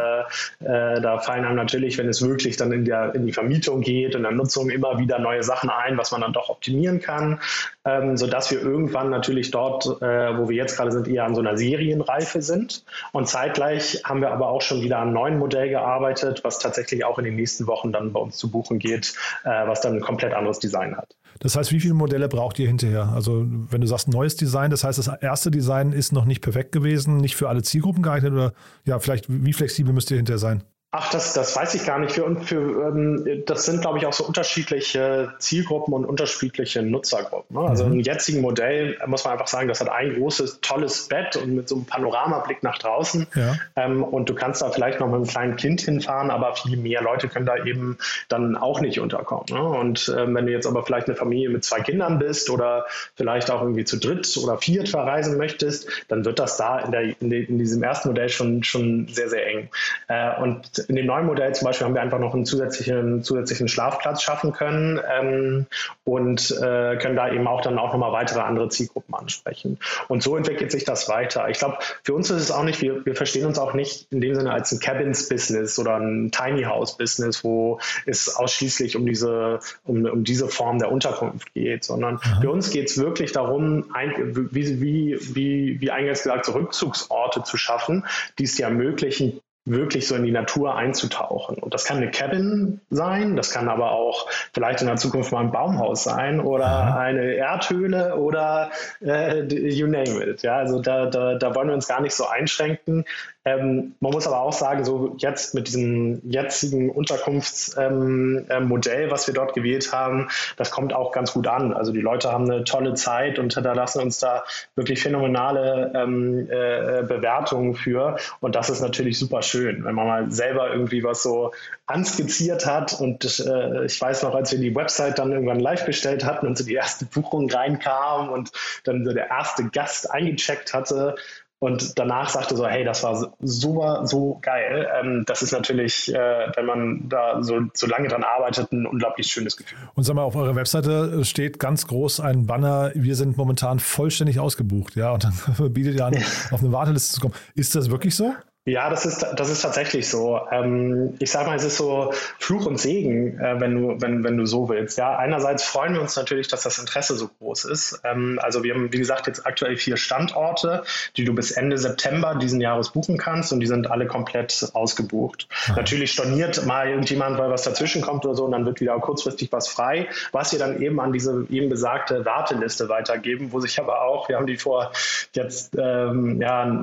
Äh, 0.64 0.96
äh, 0.96 1.02
da 1.02 1.20
fallen 1.20 1.44
einem 1.44 1.58
natürlich, 1.58 1.98
wenn 1.98 2.08
es 2.08 2.22
wirklich 2.22 2.56
dann 2.56 2.72
in, 2.72 2.86
der, 2.86 3.14
in 3.16 3.26
die 3.26 3.34
Vermietung 3.34 3.82
geht 3.82 4.16
und 4.16 4.24
der 4.24 4.32
Nutzung 4.32 4.70
immer 4.70 4.98
wieder 4.98 5.20
neue 5.20 5.44
Sachen 5.44 5.70
ein, 5.70 5.98
was 5.98 6.12
man 6.12 6.22
dann 6.22 6.32
doch 6.32 6.50
optimieren 6.50 7.02
kann, 7.02 7.42
ähm, 7.84 8.16
sodass 8.16 8.50
wir 8.50 8.62
irgendwann 8.62 9.10
natürlich 9.10 9.52
dort, 9.52 9.86
äh, 10.02 10.38
wo 10.38 10.48
wir 10.48 10.56
jetzt 10.56 10.78
gerade 10.78 10.94
sind, 10.94 11.10
eher 11.10 11.26
an 11.26 11.36
so 11.36 11.42
einer 11.42 11.58
Serienreife 11.58 12.42
sind. 12.42 12.86
Und 13.12 13.28
zeitgleich 13.28 14.04
haben 14.06 14.22
wir 14.22 14.32
aber 14.32 14.48
auch 14.48 14.62
schon 14.62 14.82
wieder 14.82 15.00
an 15.00 15.10
einem 15.10 15.14
neuen 15.14 15.40
Modell 15.40 15.68
gearbeitet, 15.68 16.46
was 16.46 16.60
tatsächlich 16.60 17.04
auch 17.04 17.20
in 17.20 17.26
den 17.26 17.36
nächsten 17.36 17.68
Wochen 17.68 17.92
dann 17.92 18.14
bei 18.14 18.22
uns 18.22 18.38
zu 18.38 18.50
buchen 18.50 18.80
geht, 18.80 19.14
äh, 19.44 19.68
was 19.68 19.82
dann 19.82 19.96
ein 19.96 20.02
komplett 20.02 20.34
anderes 20.34 20.60
Design 20.60 20.96
hat. 20.96 21.14
Das 21.40 21.56
heißt, 21.56 21.72
wie 21.72 21.80
viele 21.80 21.94
Modelle 21.94 22.28
braucht 22.30 22.60
ihr 22.60 22.68
hinterher? 22.68 23.10
Also 23.10 23.46
wenn 23.48 23.82
du 23.82 23.88
sagst 23.88 24.08
neues 24.08 24.36
Design, 24.36 24.72
das 24.72 24.84
heißt, 24.84 24.98
das 24.98 25.08
erste 25.08 25.52
Design 25.52 25.92
ist 25.92 26.12
noch 26.12 26.26
nicht 26.26 26.42
perfekt 26.42 26.72
gewesen, 26.72 27.18
nicht 27.18 27.36
für 27.36 27.50
alle 27.50 27.62
Zielgruppen 27.62 28.04
geeignet 28.04 28.34
oder 28.34 28.54
ja, 28.86 29.00
vielleicht 29.00 29.26
wie 29.30 29.54
flexibel 29.54 29.94
müsst 29.94 30.12
ihr 30.12 30.18
hinterher 30.18 30.40
sein? 30.40 30.64
Ach, 30.96 31.10
das, 31.10 31.34
das 31.34 31.56
weiß 31.56 31.74
ich 31.74 31.88
gar 31.88 31.98
nicht. 31.98 32.12
Für, 32.12 32.36
für, 32.36 32.90
ähm, 32.90 33.44
das 33.48 33.66
sind, 33.66 33.82
glaube 33.82 33.98
ich, 33.98 34.06
auch 34.06 34.14
so 34.14 34.24
unterschiedliche 34.26 35.34
Zielgruppen 35.40 35.92
und 35.92 36.06
unterschiedliche 36.06 36.84
Nutzergruppen. 36.84 37.58
Ne? 37.58 37.68
Also 37.68 37.86
mhm. 37.88 37.94
im 37.94 38.00
jetzigen 38.02 38.42
Modell 38.42 39.00
muss 39.08 39.24
man 39.24 39.34
einfach 39.34 39.48
sagen, 39.48 39.68
das 39.68 39.82
hat 39.82 39.90
ein 39.90 40.14
großes, 40.14 40.60
tolles 40.62 41.08
Bett 41.08 41.36
und 41.36 41.56
mit 41.56 41.68
so 41.68 41.78
einem 41.78 41.86
Panoramablick 41.86 42.62
nach 42.62 42.78
draußen. 42.78 43.26
Ja. 43.34 43.56
Ähm, 43.76 44.04
und 44.04 44.30
du 44.30 44.36
kannst 44.36 44.62
da 44.62 44.70
vielleicht 44.70 45.00
noch 45.00 45.08
mit 45.08 45.16
einem 45.16 45.26
kleinen 45.26 45.56
Kind 45.56 45.82
hinfahren, 45.82 46.30
aber 46.30 46.56
viel 46.56 46.78
mehr 46.78 47.02
Leute 47.02 47.28
können 47.28 47.48
da 47.48 47.66
eben 47.66 47.98
dann 48.30 48.56
auch 48.56 48.80
nicht 48.80 49.00
unterkommen. 49.00 49.46
Ne? 49.50 49.64
Und 49.64 50.14
ähm, 50.16 50.36
wenn 50.36 50.46
du 50.46 50.52
jetzt 50.52 50.68
aber 50.68 50.86
vielleicht 50.86 51.08
eine 51.08 51.16
Familie 51.16 51.50
mit 51.50 51.66
zwei 51.66 51.80
Kindern 51.80 52.20
bist 52.20 52.52
oder 52.52 52.86
vielleicht 53.16 53.50
auch 53.50 53.64
irgendwie 53.64 53.86
zu 53.86 53.98
dritt 53.98 54.38
oder 54.38 54.60
viert 54.60 54.90
verreisen 54.90 55.40
möchtest, 55.40 55.90
dann 56.08 56.24
wird 56.24 56.38
das 56.38 56.58
da 56.58 56.78
in, 56.78 56.92
der, 56.92 57.20
in, 57.20 57.32
de, 57.32 57.46
in 57.46 57.58
diesem 57.58 57.82
ersten 57.82 58.10
Modell 58.10 58.30
schon, 58.30 58.64
schon 58.64 59.08
sehr, 59.08 59.30
sehr 59.30 59.48
eng. 59.48 59.70
Äh, 60.08 60.40
und 60.40 60.83
in 60.90 60.96
dem 60.96 61.06
neuen 61.06 61.26
Modell 61.26 61.54
zum 61.54 61.66
Beispiel 61.66 61.86
haben 61.86 61.94
wir 61.94 62.02
einfach 62.02 62.20
noch 62.20 62.34
einen 62.34 62.46
zusätzlichen, 62.46 63.24
zusätzlichen 63.24 63.68
Schlafplatz 63.68 64.22
schaffen 64.22 64.54
können 64.54 65.00
ähm, 65.12 65.66
und 66.04 66.52
äh, 66.52 66.98
können 66.98 67.16
da 67.16 67.32
eben 67.32 67.48
auch 67.48 67.62
dann 67.62 67.78
auch 67.78 67.92
nochmal 67.94 68.12
weitere 68.12 68.42
andere 68.42 68.70
Zielgruppen 68.70 69.16
ansprechen. 69.16 69.80
Und 70.08 70.24
so 70.24 70.36
entwickelt 70.38 70.72
sich 70.72 70.84
das 70.84 71.10
weiter. 71.10 71.50
Ich 71.50 71.60
glaube, 71.60 71.78
für 72.04 72.14
uns 72.14 72.30
ist 72.30 72.42
es 72.42 72.52
auch 72.52 72.64
nicht, 72.64 72.82
wir, 72.82 73.06
wir 73.06 73.16
verstehen 73.16 73.46
uns 73.46 73.60
auch 73.60 73.74
nicht 73.74 74.12
in 74.12 74.22
dem 74.22 74.36
Sinne 74.36 74.52
als 74.52 74.72
ein 74.72 74.80
Cabins-Business 74.80 75.80
oder 75.80 75.98
ein 75.98 76.32
Tiny 76.32 76.64
House-Business, 76.64 77.44
wo 77.44 77.80
es 78.06 78.36
ausschließlich 78.36 78.96
um 78.96 79.06
diese, 79.06 79.60
um, 79.84 80.06
um 80.06 80.24
diese 80.24 80.48
Form 80.48 80.80
der 80.80 80.92
Unterkunft 80.92 81.54
geht, 81.54 81.84
sondern 81.84 82.16
mhm. 82.16 82.42
für 82.42 82.52
uns 82.52 82.70
geht 82.72 82.90
es 82.90 82.98
wirklich 82.98 83.32
darum, 83.32 83.86
ein, 83.94 84.14
wie, 84.52 84.82
wie, 84.82 85.18
wie, 85.36 85.82
wie 85.82 85.92
eingangs 85.92 86.24
gesagt, 86.24 86.46
so 86.46 86.54
Rückzugsorte 86.54 87.44
zu 87.44 87.58
schaffen, 87.58 88.06
die 88.40 88.44
es 88.44 88.56
dir 88.56 88.66
ermöglichen, 88.66 89.42
wirklich 89.66 90.08
so 90.08 90.16
in 90.16 90.24
die 90.24 90.32
Natur 90.32 90.76
einzutauchen. 90.76 91.58
Und 91.58 91.74
das 91.74 91.86
kann 91.86 91.98
eine 91.98 92.12
Cabin 92.12 92.82
sein, 92.90 93.36
das 93.36 93.52
kann 93.52 93.70
aber 93.70 93.92
auch 93.92 94.30
vielleicht 94.54 94.82
in 94.82 94.88
der 94.88 94.98
Zukunft 94.98 95.32
mal 95.32 95.40
ein 95.40 95.52
Baumhaus 95.52 96.04
sein 96.04 96.42
oder 96.42 96.98
eine 96.98 97.36
Erdhöhle 97.36 98.18
oder 98.18 98.72
äh, 99.02 99.44
you 99.44 99.88
name 99.88 100.24
it. 100.24 100.44
Ja, 100.44 100.58
also 100.58 100.82
da, 100.82 101.06
da, 101.06 101.36
da 101.36 101.56
wollen 101.56 101.70
wir 101.70 101.76
uns 101.76 101.88
gar 101.88 102.02
nicht 102.02 102.14
so 102.14 102.28
einschränken. 102.28 103.06
Ähm, 103.46 103.96
man 104.00 104.14
muss 104.14 104.26
aber 104.26 104.40
auch 104.40 104.54
sagen, 104.54 104.86
so 104.86 105.16
jetzt 105.18 105.54
mit 105.54 105.68
diesem 105.68 106.22
jetzigen 106.30 106.90
Unterkunftsmodell, 106.90 108.48
ähm, 108.50 109.08
äh, 109.08 109.12
was 109.12 109.28
wir 109.28 109.34
dort 109.34 109.54
gewählt 109.54 109.92
haben, 109.92 110.30
das 110.56 110.72
kommt 110.72 110.94
auch 110.94 111.12
ganz 111.12 111.34
gut 111.34 111.48
an. 111.48 111.74
Also 111.74 111.92
die 111.92 112.00
Leute 112.00 112.32
haben 112.32 112.50
eine 112.50 112.64
tolle 112.64 112.94
Zeit 112.94 113.40
und 113.40 113.58
da 113.58 113.74
lassen 113.74 114.02
uns 114.02 114.20
da 114.20 114.44
wirklich 114.76 115.02
phänomenale 115.02 115.92
ähm, 115.94 116.48
äh, 116.50 117.04
Bewertungen 117.04 117.76
für. 117.76 118.16
Und 118.40 118.56
das 118.56 118.70
ist 118.70 118.82
natürlich 118.82 119.20
super 119.20 119.42
schön, 119.42 119.84
wenn 119.84 119.96
man 119.96 120.08
mal 120.08 120.32
selber 120.32 120.72
irgendwie 120.72 121.04
was 121.04 121.22
so 121.22 121.52
anskizziert 121.86 122.66
hat. 122.66 122.94
Und 122.94 123.26
äh, 123.46 123.86
ich 123.86 124.00
weiß 124.00 124.24
noch, 124.24 124.36
als 124.36 124.54
wir 124.54 124.60
die 124.60 124.74
Website 124.74 125.20
dann 125.20 125.34
irgendwann 125.34 125.60
live 125.60 125.86
gestellt 125.86 126.24
hatten 126.24 126.48
und 126.48 126.58
so 126.58 126.64
die 126.64 126.76
erste 126.76 127.06
Buchung 127.06 127.50
reinkam 127.50 128.30
und 128.30 128.52
dann 128.86 129.04
so 129.04 129.12
der 129.12 129.30
erste 129.30 129.66
Gast 129.66 130.10
eingecheckt 130.10 130.74
hatte, 130.74 131.16
und 131.64 131.98
danach 131.98 132.28
sagte 132.28 132.58
so, 132.58 132.68
hey, 132.68 132.84
das 132.84 133.04
war 133.04 133.34
super, 133.40 134.06
so 134.06 134.38
geil. 134.42 134.86
Ähm, 135.00 135.24
das 135.26 135.42
ist 135.42 135.54
natürlich, 135.54 136.14
äh, 136.14 136.52
wenn 136.56 136.66
man 136.66 137.08
da 137.08 137.42
so, 137.42 137.58
so 137.74 137.88
lange 137.88 138.10
dran 138.10 138.26
arbeitet, 138.26 138.74
ein 138.74 138.86
unglaublich 138.86 139.28
schönes 139.28 139.56
Gefühl. 139.56 139.78
Und 139.96 140.04
sag 140.04 140.14
mal, 140.14 140.24
auf 140.24 140.36
eurer 140.36 140.56
Webseite 140.56 141.24
steht 141.24 141.60
ganz 141.60 141.88
groß 141.88 142.20
ein 142.20 142.48
Banner, 142.48 142.92
wir 142.96 143.16
sind 143.16 143.38
momentan 143.38 143.80
vollständig 143.80 144.42
ausgebucht, 144.42 144.98
ja, 144.98 145.12
und 145.12 145.24
dann 145.24 145.34
bietet 145.74 145.96
ihr 145.96 146.06
an, 146.06 146.18
auf 146.52 146.60
eine 146.60 146.74
Warteliste 146.74 147.16
zu 147.16 147.22
kommen. 147.22 147.34
Ist 147.56 147.76
das 147.76 147.90
wirklich 147.90 148.14
so? 148.14 148.34
Ja, 148.66 148.90
das 148.90 149.06
ist, 149.06 149.26
das 149.36 149.50
ist 149.50 149.62
tatsächlich 149.62 150.08
so. 150.08 150.40
Ähm, 150.50 151.16
ich 151.20 151.32
sage 151.32 151.48
mal, 151.48 151.58
es 151.58 151.66
ist 151.66 151.76
so 151.76 152.14
Fluch 152.40 152.66
und 152.66 152.80
Segen, 152.80 153.38
äh, 153.38 153.60
wenn, 153.60 153.76
du, 153.76 154.02
wenn, 154.02 154.24
wenn 154.24 154.38
du 154.38 154.46
so 154.46 154.70
willst. 154.70 154.98
Ja, 154.98 155.18
einerseits 155.18 155.66
freuen 155.66 155.94
wir 155.96 156.02
uns 156.02 156.16
natürlich, 156.16 156.48
dass 156.48 156.64
das 156.64 156.80
Interesse 156.80 157.16
so 157.16 157.30
groß 157.40 157.66
ist. 157.66 158.00
Ähm, 158.06 158.40
also 158.42 158.64
wir 158.64 158.74
haben, 158.74 158.94
wie 158.94 158.98
gesagt, 158.98 159.28
jetzt 159.28 159.46
aktuell 159.46 159.76
vier 159.76 159.98
Standorte, 159.98 160.84
die 161.18 161.26
du 161.26 161.36
bis 161.36 161.52
Ende 161.52 161.78
September 161.78 162.36
diesen 162.36 162.62
Jahres 162.62 162.92
buchen 162.92 163.18
kannst 163.18 163.52
und 163.52 163.60
die 163.60 163.68
sind 163.68 163.92
alle 163.92 164.08
komplett 164.08 164.70
ausgebucht. 164.72 165.50
Mhm. 165.68 165.76
Natürlich 165.76 166.12
storniert 166.14 166.66
mal 166.66 166.88
irgendjemand, 166.88 167.38
weil 167.38 167.50
was 167.50 167.64
dazwischen 167.64 168.02
kommt 168.02 168.24
oder 168.24 168.36
so 168.36 168.46
und 168.46 168.54
dann 168.54 168.66
wird 168.66 168.80
wieder 168.80 168.98
kurzfristig 168.98 169.52
was 169.52 169.68
frei, 169.68 170.08
was 170.32 170.54
wir 170.54 170.60
dann 170.60 170.82
eben 170.82 171.02
an 171.02 171.12
diese 171.12 171.46
eben 171.50 171.68
besagte 171.68 172.24
Warteliste 172.24 172.88
weitergeben, 172.88 173.52
wo 173.52 173.60
sich 173.60 173.78
aber 173.78 174.04
auch, 174.04 174.30
wir 174.30 174.38
haben 174.38 174.48
die 174.48 174.56
vor 174.56 174.94
jetzt, 175.34 175.76
ähm, 175.78 176.42
ja, 176.42 176.82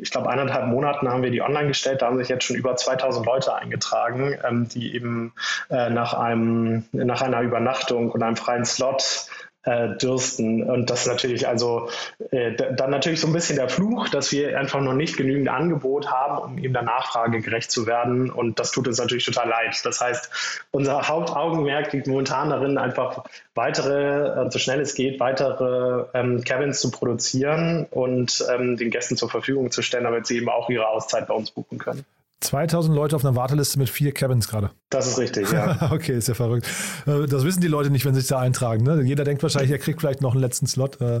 ich 0.00 0.10
glaube, 0.10 0.28
eineinhalb 0.28 0.66
Monaten 0.66 1.11
haben 1.12 1.22
wir 1.22 1.30
die 1.30 1.42
online 1.42 1.68
gestellt. 1.68 2.02
Da 2.02 2.06
haben 2.06 2.18
sich 2.18 2.28
jetzt 2.28 2.44
schon 2.44 2.56
über 2.56 2.76
2000 2.76 3.24
Leute 3.26 3.54
eingetragen, 3.54 4.38
ähm, 4.44 4.68
die 4.68 4.94
eben 4.94 5.32
äh, 5.70 5.90
nach, 5.90 6.14
einem, 6.14 6.84
nach 6.92 7.22
einer 7.22 7.40
Übernachtung 7.42 8.10
und 8.10 8.22
einem 8.22 8.36
freien 8.36 8.64
Slot 8.64 9.28
äh, 9.64 9.96
dürsten. 9.96 10.62
Und 10.68 10.90
das 10.90 11.02
ist 11.02 11.06
natürlich 11.06 11.46
also 11.46 11.88
äh, 12.30 12.52
dann 12.52 12.90
natürlich 12.90 13.20
so 13.20 13.26
ein 13.26 13.32
bisschen 13.32 13.56
der 13.56 13.68
Fluch, 13.68 14.08
dass 14.08 14.32
wir 14.32 14.58
einfach 14.58 14.80
noch 14.80 14.94
nicht 14.94 15.16
genügend 15.16 15.48
Angebot 15.48 16.10
haben, 16.10 16.38
um 16.38 16.58
eben 16.58 16.72
der 16.72 16.82
Nachfrage 16.82 17.40
gerecht 17.40 17.70
zu 17.70 17.86
werden. 17.86 18.30
Und 18.30 18.58
das 18.58 18.70
tut 18.70 18.88
uns 18.88 18.98
natürlich 18.98 19.24
total 19.24 19.48
leid. 19.48 19.80
Das 19.84 20.00
heißt, 20.00 20.66
unser 20.70 21.08
Hauptaugenmerk 21.08 21.92
liegt 21.92 22.06
momentan 22.06 22.50
darin, 22.50 22.78
einfach 22.78 23.24
weitere, 23.54 24.46
äh, 24.46 24.50
so 24.50 24.58
schnell 24.58 24.80
es 24.80 24.94
geht, 24.94 25.20
weitere 25.20 26.06
ähm, 26.14 26.42
Cabins 26.44 26.80
zu 26.80 26.90
produzieren 26.90 27.86
und 27.90 28.44
ähm, 28.52 28.76
den 28.76 28.90
Gästen 28.90 29.16
zur 29.16 29.30
Verfügung 29.30 29.70
zu 29.70 29.82
stellen, 29.82 30.04
damit 30.04 30.26
sie 30.26 30.38
eben 30.38 30.48
auch 30.48 30.68
ihre 30.70 30.88
Auszeit 30.88 31.28
bei 31.28 31.34
uns 31.34 31.50
buchen 31.50 31.78
können. 31.78 32.04
2000 32.42 32.94
Leute 32.94 33.16
auf 33.16 33.24
einer 33.24 33.36
Warteliste 33.36 33.78
mit 33.78 33.88
vier 33.88 34.12
Cabins 34.12 34.48
gerade. 34.48 34.70
Das 34.90 35.06
ist 35.06 35.18
richtig, 35.18 35.50
ja. 35.52 35.78
okay, 35.92 36.16
ist 36.16 36.28
ja 36.28 36.34
verrückt. 36.34 36.66
Äh, 37.06 37.26
das 37.26 37.44
wissen 37.44 37.60
die 37.60 37.68
Leute 37.68 37.90
nicht, 37.90 38.04
wenn 38.04 38.14
sie 38.14 38.20
sich 38.20 38.28
da 38.28 38.38
eintragen. 38.38 38.84
Ne? 38.84 39.02
Jeder 39.02 39.24
denkt 39.24 39.42
wahrscheinlich, 39.42 39.70
er 39.70 39.78
kriegt 39.78 40.00
vielleicht 40.00 40.20
noch 40.20 40.32
einen 40.32 40.40
letzten 40.40 40.66
Slot. 40.66 41.00
Äh, 41.00 41.20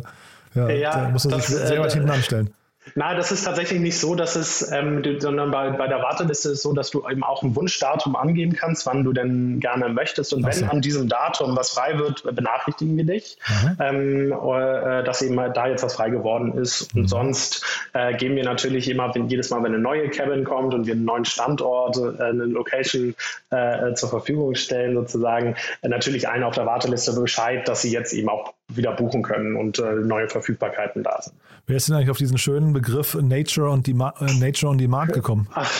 ja, 0.54 0.68
ja, 0.68 1.04
da 1.04 1.08
muss 1.08 1.24
er 1.24 1.40
sich 1.40 1.46
sehr 1.46 1.80
weit 1.80 1.92
äh, 1.92 1.94
hinten 1.94 2.10
anstellen. 2.10 2.50
Nein, 2.94 3.16
das 3.16 3.30
ist 3.30 3.44
tatsächlich 3.44 3.80
nicht 3.80 3.98
so, 3.98 4.14
dass 4.14 4.34
es, 4.34 4.70
ähm, 4.72 5.02
sondern 5.20 5.50
bei, 5.50 5.70
bei 5.70 5.86
der 5.86 6.02
Warteliste 6.02 6.48
ist 6.48 6.56
es 6.56 6.62
so, 6.62 6.72
dass 6.72 6.90
du 6.90 7.08
eben 7.08 7.22
auch 7.22 7.42
ein 7.42 7.54
Wunschdatum 7.54 8.16
angeben 8.16 8.54
kannst, 8.54 8.86
wann 8.86 9.04
du 9.04 9.12
denn 9.12 9.60
gerne 9.60 9.88
möchtest. 9.88 10.32
Und 10.32 10.44
wenn 10.44 10.68
an 10.68 10.80
diesem 10.80 11.08
Datum 11.08 11.56
was 11.56 11.70
frei 11.70 11.98
wird, 11.98 12.24
benachrichtigen 12.34 12.96
wir 12.96 13.04
dich, 13.04 13.38
mhm. 13.48 13.76
ähm, 13.80 14.32
äh, 14.32 15.04
dass 15.04 15.22
eben 15.22 15.36
da 15.36 15.68
jetzt 15.68 15.84
was 15.84 15.94
frei 15.94 16.10
geworden 16.10 16.58
ist. 16.58 16.94
Und 16.94 17.02
mhm. 17.02 17.08
sonst 17.08 17.64
äh, 17.92 18.14
geben 18.16 18.34
wir 18.34 18.44
natürlich 18.44 18.90
immer, 18.90 19.14
wenn, 19.14 19.28
jedes 19.28 19.50
Mal, 19.50 19.62
wenn 19.62 19.74
eine 19.74 19.78
neue 19.78 20.10
Cabin 20.10 20.44
kommt 20.44 20.74
und 20.74 20.86
wir 20.86 20.94
einen 20.94 21.04
neuen 21.04 21.24
Standort, 21.24 21.96
äh, 21.96 22.22
eine 22.22 22.44
Location 22.44 23.14
äh, 23.50 23.94
zur 23.94 24.08
Verfügung 24.08 24.54
stellen, 24.56 24.94
sozusagen, 24.94 25.54
äh, 25.82 25.88
natürlich 25.88 26.28
allen 26.28 26.42
auf 26.42 26.54
der 26.54 26.66
Warteliste 26.66 27.12
Bescheid, 27.12 27.66
dass 27.68 27.82
sie 27.82 27.92
jetzt 27.92 28.12
eben 28.12 28.28
auch 28.28 28.54
wieder 28.68 28.92
buchen 28.92 29.22
können 29.22 29.56
und 29.56 29.78
äh, 29.78 29.94
neue 29.94 30.28
Verfügbarkeiten 30.28 31.02
da 31.02 31.20
sind. 31.20 31.36
Wer 31.66 31.76
ist 31.76 31.88
denn 31.88 31.96
eigentlich 31.96 32.10
auf 32.10 32.18
diesen 32.18 32.38
schönen 32.38 32.72
Begriff 32.72 33.14
Nature 33.14 33.68
on, 33.68 33.82
Dema 33.82 34.14
äh, 34.20 34.32
Nature 34.38 34.70
on 34.70 34.78
Demand 34.78 35.12
gekommen? 35.12 35.48
Ach, 35.52 35.70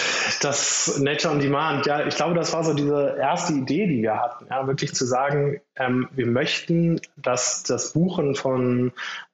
das 0.40 0.98
Nature 0.98 1.34
on 1.34 1.40
Demand, 1.40 1.86
ja, 1.86 2.06
ich 2.06 2.16
glaube, 2.16 2.34
das 2.34 2.52
war 2.52 2.64
so 2.64 2.74
diese 2.74 3.16
erste 3.18 3.54
Idee, 3.54 3.86
die 3.86 4.02
wir 4.02 4.18
hatten, 4.18 4.46
ja, 4.50 4.66
wirklich 4.66 4.94
zu 4.94 5.04
sagen, 5.04 5.60
ähm, 5.76 6.08
wir 6.12 6.26
möchten, 6.26 7.00
dass 7.16 7.62
das 7.62 7.92
Buchen 7.92 8.34
von 8.34 8.92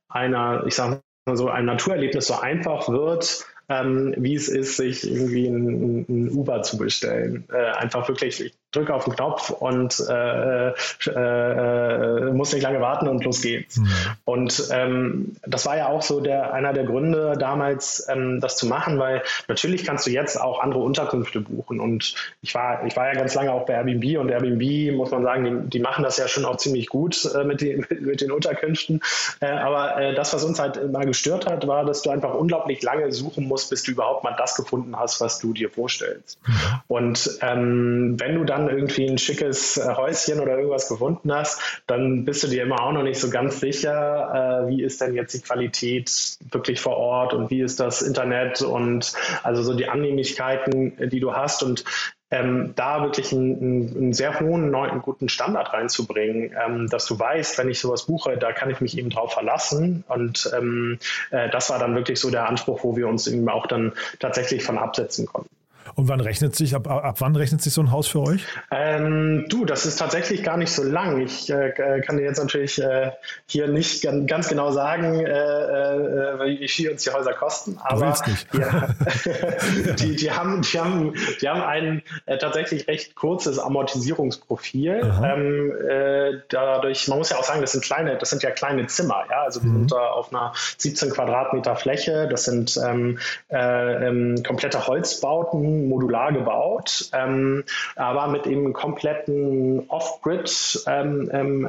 einer, 0.08 0.64
ich 0.66 0.74
sage 0.74 1.00
mal 1.26 1.36
so, 1.36 1.48
ein 1.48 1.64
Naturerlebnis 1.64 2.26
so 2.26 2.38
einfach 2.38 2.88
wird, 2.88 3.44
ähm, 3.68 4.14
wie 4.16 4.34
es 4.34 4.48
ist, 4.48 4.76
sich 4.76 5.10
irgendwie 5.10 5.46
ein, 5.46 6.06
ein 6.08 6.30
Uber 6.30 6.62
zu 6.62 6.78
bestellen. 6.78 7.46
Äh, 7.52 7.72
einfach 7.72 8.08
wirklich, 8.08 8.40
ich 8.40 8.54
drücke 8.70 8.94
auf 8.94 9.04
den 9.04 9.14
Knopf 9.14 9.50
und 9.50 9.98
äh, 10.08 10.68
äh, 10.68 10.72
äh, 11.06 12.32
muss 12.32 12.52
nicht 12.52 12.62
lange 12.62 12.80
warten 12.80 13.08
und 13.08 13.24
los 13.24 13.40
geht's. 13.40 13.78
Mhm. 13.78 13.88
Und 14.26 14.68
ähm, 14.70 15.36
das 15.46 15.64
war 15.64 15.76
ja 15.78 15.88
auch 15.88 16.02
so 16.02 16.20
der, 16.20 16.52
einer 16.52 16.74
der 16.74 16.84
Gründe 16.84 17.34
damals, 17.38 18.06
ähm, 18.10 18.40
das 18.40 18.56
zu 18.56 18.66
machen, 18.66 18.98
weil 18.98 19.22
natürlich 19.48 19.86
kannst 19.86 20.06
du 20.06 20.10
jetzt 20.10 20.38
auch 20.38 20.60
andere 20.60 20.80
Unterkünfte 20.80 21.40
buchen. 21.40 21.80
Und 21.80 22.14
ich 22.42 22.54
war, 22.54 22.84
ich 22.84 22.94
war 22.94 23.06
ja 23.06 23.14
ganz 23.14 23.34
lange 23.34 23.52
auch 23.52 23.64
bei 23.64 23.72
Airbnb 23.72 24.18
und 24.18 24.28
Airbnb, 24.28 24.94
muss 24.94 25.10
man 25.10 25.22
sagen, 25.22 25.44
die, 25.44 25.78
die 25.78 25.80
machen 25.80 26.04
das 26.04 26.18
ja 26.18 26.28
schon 26.28 26.44
auch 26.44 26.58
ziemlich 26.58 26.88
gut 26.88 27.24
äh, 27.34 27.44
mit, 27.44 27.62
den, 27.62 27.86
mit, 27.88 28.00
mit, 28.02 28.20
den 28.20 28.30
Unterkünften. 28.30 29.00
Äh, 29.40 29.46
aber 29.46 29.96
äh, 29.96 30.14
das, 30.14 30.34
was 30.34 30.44
uns 30.44 30.58
halt 30.58 30.92
mal 30.92 31.06
gestört 31.06 31.46
hat, 31.46 31.66
war, 31.66 31.86
dass 31.86 32.02
du 32.02 32.10
einfach 32.10 32.34
unglaublich 32.34 32.82
lange 32.82 33.12
suchen 33.12 33.46
musst, 33.46 33.70
bis 33.70 33.82
du 33.82 33.92
überhaupt 33.92 34.24
mal 34.24 34.34
das 34.36 34.56
gefunden 34.56 34.94
hast, 34.98 35.22
was 35.22 35.38
du 35.38 35.54
dir 35.54 35.70
vorstellst. 35.70 36.38
Mhm. 36.46 36.54
Und 36.88 37.38
ähm, 37.40 38.16
wenn 38.18 38.34
du 38.34 38.44
dann 38.44 38.57
dann 38.58 38.68
irgendwie 38.68 39.08
ein 39.08 39.18
schickes 39.18 39.76
äh, 39.76 39.94
Häuschen 39.94 40.40
oder 40.40 40.56
irgendwas 40.56 40.88
gefunden 40.88 41.32
hast, 41.32 41.82
dann 41.86 42.24
bist 42.24 42.42
du 42.42 42.48
dir 42.48 42.62
immer 42.62 42.82
auch 42.82 42.92
noch 42.92 43.02
nicht 43.02 43.20
so 43.20 43.30
ganz 43.30 43.60
sicher, 43.60 44.64
äh, 44.66 44.68
wie 44.68 44.82
ist 44.82 45.00
denn 45.00 45.14
jetzt 45.14 45.34
die 45.34 45.40
Qualität 45.40 46.38
wirklich 46.50 46.80
vor 46.80 46.96
Ort 46.96 47.34
und 47.34 47.50
wie 47.50 47.60
ist 47.60 47.80
das 47.80 48.02
Internet 48.02 48.62
und 48.62 49.12
also 49.42 49.62
so 49.62 49.74
die 49.74 49.88
Annehmlichkeiten, 49.88 51.08
die 51.08 51.20
du 51.20 51.34
hast. 51.34 51.62
Und 51.62 51.84
ähm, 52.30 52.74
da 52.76 53.02
wirklich 53.02 53.32
einen, 53.32 53.96
einen, 53.96 54.12
sehr 54.12 54.38
hohen, 54.38 54.70
neuen, 54.70 55.00
guten 55.00 55.28
Standard 55.28 55.72
reinzubringen, 55.72 56.54
ähm, 56.62 56.86
dass 56.88 57.06
du 57.06 57.18
weißt, 57.18 57.56
wenn 57.58 57.70
ich 57.70 57.80
sowas 57.80 58.04
buche, 58.04 58.36
da 58.36 58.52
kann 58.52 58.70
ich 58.70 58.80
mich 58.80 58.98
eben 58.98 59.08
drauf 59.08 59.32
verlassen. 59.32 60.04
Und 60.08 60.50
ähm, 60.56 60.98
äh, 61.30 61.48
das 61.48 61.70
war 61.70 61.78
dann 61.78 61.94
wirklich 61.94 62.20
so 62.20 62.30
der 62.30 62.46
Anspruch, 62.46 62.84
wo 62.84 62.96
wir 62.96 63.08
uns 63.08 63.26
eben 63.26 63.48
auch 63.48 63.66
dann 63.66 63.92
tatsächlich 64.18 64.62
von 64.62 64.76
absetzen 64.76 65.26
konnten. 65.26 65.57
Und 65.94 66.08
wann 66.08 66.20
rechnet 66.20 66.54
sich, 66.56 66.74
ab, 66.74 66.86
ab 66.88 67.16
wann 67.20 67.36
rechnet 67.36 67.62
sich 67.62 67.72
so 67.72 67.80
ein 67.82 67.90
Haus 67.90 68.08
für 68.08 68.20
euch? 68.20 68.44
Ähm, 68.70 69.46
du, 69.48 69.64
das 69.64 69.86
ist 69.86 69.96
tatsächlich 69.96 70.42
gar 70.42 70.56
nicht 70.56 70.70
so 70.70 70.82
lang. 70.82 71.20
Ich 71.20 71.50
äh, 71.50 72.00
kann 72.04 72.16
dir 72.16 72.24
jetzt 72.24 72.38
natürlich 72.38 72.80
äh, 72.80 73.10
hier 73.46 73.68
nicht 73.68 74.06
ganz, 74.26 74.48
genau 74.48 74.70
sagen, 74.70 75.24
äh, 75.26 75.30
äh 75.30 76.58
wie 76.60 76.68
viel 76.68 76.90
uns 76.90 77.02
die 77.02 77.10
Häuser 77.10 77.32
kosten. 77.32 77.78
Aber. 77.82 78.14
Ja, 78.52 78.88
die, 79.98 80.16
die, 80.16 80.30
haben, 80.30 80.62
die, 80.62 80.78
haben, 80.78 81.14
die 81.40 81.48
haben 81.48 81.62
ein 81.62 82.02
äh, 82.26 82.38
tatsächlich 82.38 82.86
recht 82.88 83.14
kurzes 83.14 83.58
Amortisierungsprofil. 83.58 85.12
Ähm, 85.24 85.72
äh, 85.88 86.40
dadurch, 86.48 87.08
man 87.08 87.18
muss 87.18 87.30
ja 87.30 87.36
auch 87.38 87.44
sagen, 87.44 87.60
das 87.60 87.72
sind 87.72 87.84
kleine, 87.84 88.16
das 88.16 88.30
sind 88.30 88.42
ja 88.42 88.50
kleine 88.50 88.86
Zimmer. 88.86 89.24
Ja? 89.30 89.42
Also 89.42 89.62
wir 89.62 89.70
mhm. 89.70 89.78
sind 89.80 89.92
da 89.92 90.08
auf 90.10 90.32
einer 90.32 90.52
17 90.78 91.10
Quadratmeter 91.10 91.76
Fläche. 91.76 92.28
Das 92.30 92.44
sind 92.44 92.78
ähm, 92.84 93.18
ähm, 93.50 94.42
komplette 94.46 94.86
Holzbauten 94.86 95.77
modular 95.86 96.32
gebaut, 96.32 97.10
ähm, 97.12 97.64
aber 97.96 98.28
mit 98.28 98.46
eben 98.46 98.72
kompletten 98.72 99.84
Off-Grid-Konzept 99.88 100.86
ähm, 100.86 101.30
ähm, 101.32 101.68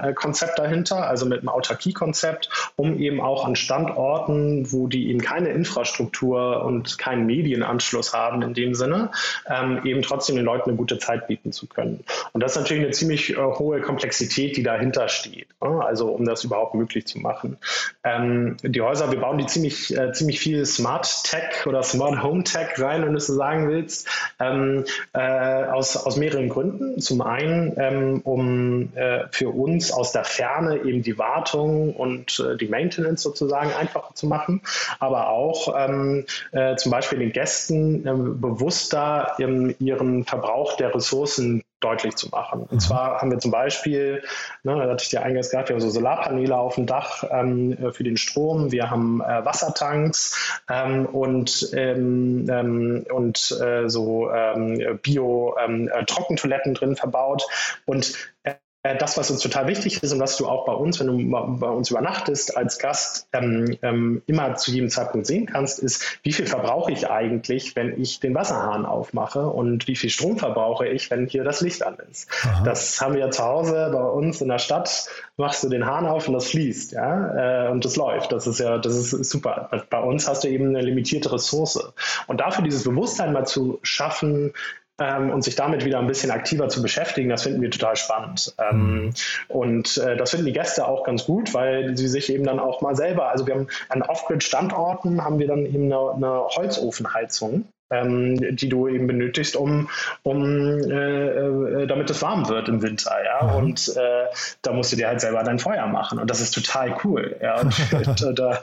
dahinter, 0.57 1.07
also 1.07 1.25
mit 1.25 1.39
einem 1.39 1.49
Autarkie-Konzept, 1.49 2.49
um 2.75 2.97
eben 2.99 3.21
auch 3.21 3.45
an 3.45 3.55
Standorten, 3.55 4.71
wo 4.71 4.87
die 4.87 5.09
eben 5.09 5.21
keine 5.21 5.49
Infrastruktur 5.49 6.63
und 6.63 6.97
keinen 6.97 7.25
Medienanschluss 7.25 8.13
haben 8.13 8.41
in 8.41 8.53
dem 8.53 8.73
Sinne, 8.73 9.11
ähm, 9.47 9.81
eben 9.83 10.01
trotzdem 10.01 10.35
den 10.35 10.45
Leuten 10.45 10.69
eine 10.69 10.77
gute 10.77 10.97
Zeit 10.97 11.27
bieten 11.27 11.51
zu 11.51 11.67
können. 11.67 12.03
Und 12.33 12.41
das 12.41 12.53
ist 12.53 12.57
natürlich 12.57 12.83
eine 12.83 12.91
ziemlich 12.91 13.31
äh, 13.31 13.37
hohe 13.37 13.81
Komplexität, 13.81 14.57
die 14.57 14.63
dahinter 14.63 15.09
steht, 15.09 15.47
ne? 15.61 15.83
also 15.83 16.09
um 16.09 16.25
das 16.25 16.43
überhaupt 16.43 16.75
möglich 16.75 17.05
zu 17.05 17.19
machen. 17.19 17.57
Ähm, 18.03 18.57
die 18.63 18.81
Häuser, 18.81 19.11
wir 19.11 19.19
bauen 19.19 19.37
die 19.37 19.45
ziemlich, 19.45 19.95
äh, 19.95 20.11
ziemlich 20.13 20.39
viel 20.39 20.65
Smart 20.65 21.23
Tech 21.23 21.65
oder 21.65 21.83
Smart 21.83 22.23
Home 22.23 22.43
Tech 22.43 22.79
rein, 22.79 23.03
wenn 23.03 23.13
du 23.13 23.19
so 23.19 23.33
sagen 23.33 23.69
willst 23.69 23.98
ähm, 24.39 24.85
äh, 25.13 25.19
aus, 25.19 25.97
aus 25.97 26.17
mehreren 26.17 26.49
Gründen. 26.49 26.99
Zum 26.99 27.21
einen, 27.21 27.73
ähm, 27.77 28.21
um 28.23 28.95
äh, 28.95 29.25
für 29.31 29.49
uns 29.49 29.91
aus 29.91 30.11
der 30.11 30.23
Ferne 30.23 30.77
eben 30.77 31.01
die 31.03 31.17
Wartung 31.17 31.95
und 31.95 32.39
äh, 32.39 32.57
die 32.57 32.67
Maintenance 32.67 33.21
sozusagen 33.21 33.71
einfacher 33.73 34.15
zu 34.15 34.27
machen, 34.27 34.61
aber 34.99 35.29
auch 35.29 35.73
ähm, 35.77 36.25
äh, 36.51 36.75
zum 36.75 36.91
Beispiel 36.91 37.19
den 37.19 37.31
Gästen 37.31 38.07
ähm, 38.07 38.41
bewusster 38.41 39.35
ihren 39.37 40.23
Verbrauch 40.23 40.77
der 40.77 40.93
Ressourcen 40.93 41.63
deutlich 41.79 42.15
zu 42.15 42.29
machen. 42.29 42.61
Und 42.61 42.73
mhm. 42.73 42.79
zwar 42.79 43.21
haben 43.21 43.31
wir 43.31 43.39
zum 43.39 43.51
Beispiel, 43.51 44.23
ne, 44.63 44.75
da 44.75 44.89
hatte 44.89 45.03
ich 45.03 45.09
dir 45.09 45.21
eingangs 45.23 45.49
gesagt, 45.49 45.69
wir 45.69 45.75
haben 45.75 45.81
so 45.81 45.89
Solarpaneele 45.89 46.55
auf 46.55 46.75
dem 46.75 46.85
Dach 46.85 47.23
ähm, 47.29 47.73
äh, 47.73 47.91
für 47.91 48.03
den 48.03 48.17
Strom, 48.17 48.71
wir 48.71 48.89
haben 48.89 49.21
äh, 49.21 49.45
Wassertanks 49.45 50.61
ähm, 50.69 51.05
und, 51.05 51.69
ähm, 51.73 52.45
ähm 52.49 53.05
und 53.11 53.59
äh, 53.61 53.89
so 53.89 54.31
ähm, 54.31 54.99
Bio-Trockentoiletten 55.01 56.71
ähm, 56.71 56.75
drin 56.75 56.95
verbaut. 56.95 57.47
Und 57.85 58.13
äh, 58.43 58.55
das, 58.81 59.17
was 59.17 59.29
uns 59.29 59.41
total 59.41 59.67
wichtig 59.67 60.01
ist 60.01 60.13
und 60.13 60.21
was 60.21 60.37
du 60.37 60.47
auch 60.47 60.65
bei 60.65 60.71
uns, 60.71 60.99
wenn 61.01 61.07
du 61.07 61.57
bei 61.59 61.67
uns 61.67 61.91
übernachtest, 61.91 62.55
als 62.55 62.79
Gast 62.79 63.27
ähm, 63.33 63.77
ähm, 63.81 64.21
immer 64.25 64.55
zu 64.55 64.71
jedem 64.71 64.89
Zeitpunkt 64.89 65.27
sehen 65.27 65.47
kannst, 65.47 65.79
ist, 65.79 66.19
wie 66.23 66.31
viel 66.31 66.47
verbrauche 66.47 66.91
ich 66.93 67.09
eigentlich, 67.09 67.75
wenn 67.75 68.01
ich 68.01 68.21
den 68.21 68.33
Wasserhahn 68.35 68.85
aufmache 68.85 69.47
und 69.47 69.87
wie 69.87 69.97
viel 69.97 70.09
Strom 70.09 70.37
verbrauche 70.37 70.87
ich, 70.87 71.11
wenn 71.11 71.27
hier 71.27 71.43
das 71.43 71.59
Licht 71.59 71.85
an 71.85 71.97
ist. 72.09 72.29
Aha. 72.43 72.63
Das 72.63 73.01
haben 73.01 73.15
wir 73.15 73.21
ja 73.21 73.31
zu 73.31 73.43
Hause 73.43 73.89
bei 73.91 74.01
uns 74.01 74.39
in 74.39 74.47
der 74.47 74.59
Stadt, 74.59 75.09
machst 75.35 75.61
du 75.63 75.67
den 75.67 75.85
Hahn 75.85 76.05
auf 76.05 76.29
und 76.29 76.33
das 76.33 76.47
fließt, 76.47 76.93
ja, 76.93 77.65
äh, 77.67 77.71
und 77.71 77.83
das 77.83 77.97
läuft. 77.97 78.31
Das 78.31 78.47
ist 78.47 78.59
ja, 78.59 78.77
das 78.77 78.95
ist 78.95 79.29
super. 79.29 79.69
Bei 79.89 79.99
uns 80.01 80.25
hast 80.27 80.45
du 80.45 80.47
eben 80.47 80.69
eine 80.69 80.81
limitierte 80.81 81.33
Ressource. 81.33 81.91
Und 82.27 82.39
dafür 82.39 82.63
dieses 82.63 82.85
Bewusstsein 82.85 83.33
mal 83.33 83.45
zu 83.45 83.79
schaffen, 83.83 84.53
ähm, 84.99 85.31
und 85.31 85.43
sich 85.43 85.55
damit 85.55 85.85
wieder 85.85 85.99
ein 85.99 86.07
bisschen 86.07 86.31
aktiver 86.31 86.69
zu 86.69 86.81
beschäftigen, 86.81 87.29
das 87.29 87.43
finden 87.43 87.61
wir 87.61 87.71
total 87.71 87.95
spannend. 87.95 88.53
Ähm, 88.57 88.79
mhm. 88.79 89.13
und 89.47 89.97
äh, 89.97 90.17
das 90.17 90.31
finden 90.31 90.45
die 90.45 90.53
Gäste 90.53 90.87
auch 90.87 91.03
ganz 91.03 91.25
gut, 91.25 91.53
weil 91.53 91.95
sie 91.97 92.07
sich 92.07 92.31
eben 92.31 92.43
dann 92.43 92.59
auch 92.59 92.81
mal 92.81 92.95
selber, 92.95 93.29
also 93.29 93.47
wir 93.47 93.55
haben 93.55 93.67
an 93.89 94.01
Off-Grid-Standorten 94.01 95.23
haben 95.23 95.39
wir 95.39 95.47
dann 95.47 95.65
eben 95.65 95.85
eine, 95.85 96.11
eine 96.11 96.47
Holzofenheizung 96.47 97.65
ähm, 97.89 98.55
die 98.55 98.69
du 98.69 98.87
eben 98.87 99.07
benötigst, 99.07 99.55
um, 99.55 99.89
um 100.23 100.43
äh, 100.89 100.93
äh, 100.93 101.87
damit 101.87 102.09
es 102.09 102.21
warm 102.21 102.47
wird 102.49 102.69
im 102.69 102.81
Winter, 102.81 103.15
ja. 103.23 103.47
Mhm. 103.47 103.55
Und 103.55 103.97
äh, 103.97 104.25
da 104.61 104.73
musst 104.73 104.91
du 104.91 104.95
dir 104.95 105.07
halt 105.07 105.21
selber 105.21 105.43
dein 105.43 105.59
Feuer 105.59 105.87
machen. 105.87 106.19
Und 106.19 106.29
das 106.29 106.41
ist 106.41 106.51
total 106.51 106.95
cool. 107.03 107.35
Ja. 107.41 107.61
Und 107.61 108.21
da, 108.39 108.59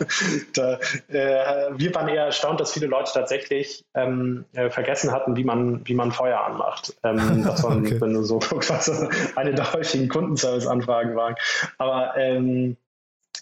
da, 0.54 0.78
äh, 1.08 1.70
wir 1.76 1.94
waren 1.94 2.08
eher 2.08 2.26
erstaunt, 2.26 2.60
dass 2.60 2.72
viele 2.72 2.86
Leute 2.86 3.12
tatsächlich 3.12 3.84
ähm, 3.94 4.44
äh, 4.52 4.70
vergessen 4.70 5.12
hatten, 5.12 5.36
wie 5.36 5.44
man, 5.44 5.86
wie 5.86 5.94
man 5.94 6.12
Feuer 6.12 6.40
anmacht. 6.40 6.94
Ähm, 7.02 7.42
das 7.46 7.62
waren, 7.62 7.86
okay. 7.86 8.00
wenn 8.00 8.14
du 8.14 8.22
so 8.22 8.38
guckst, 8.38 8.70
was 8.70 8.90
eine 9.36 9.54
der 9.54 9.72
häufigen 9.72 10.08
Kundenservice-Anfragen 10.08 11.16
waren. 11.16 11.34
Aber 11.78 12.16
ähm, 12.16 12.76
äh, 12.76 12.85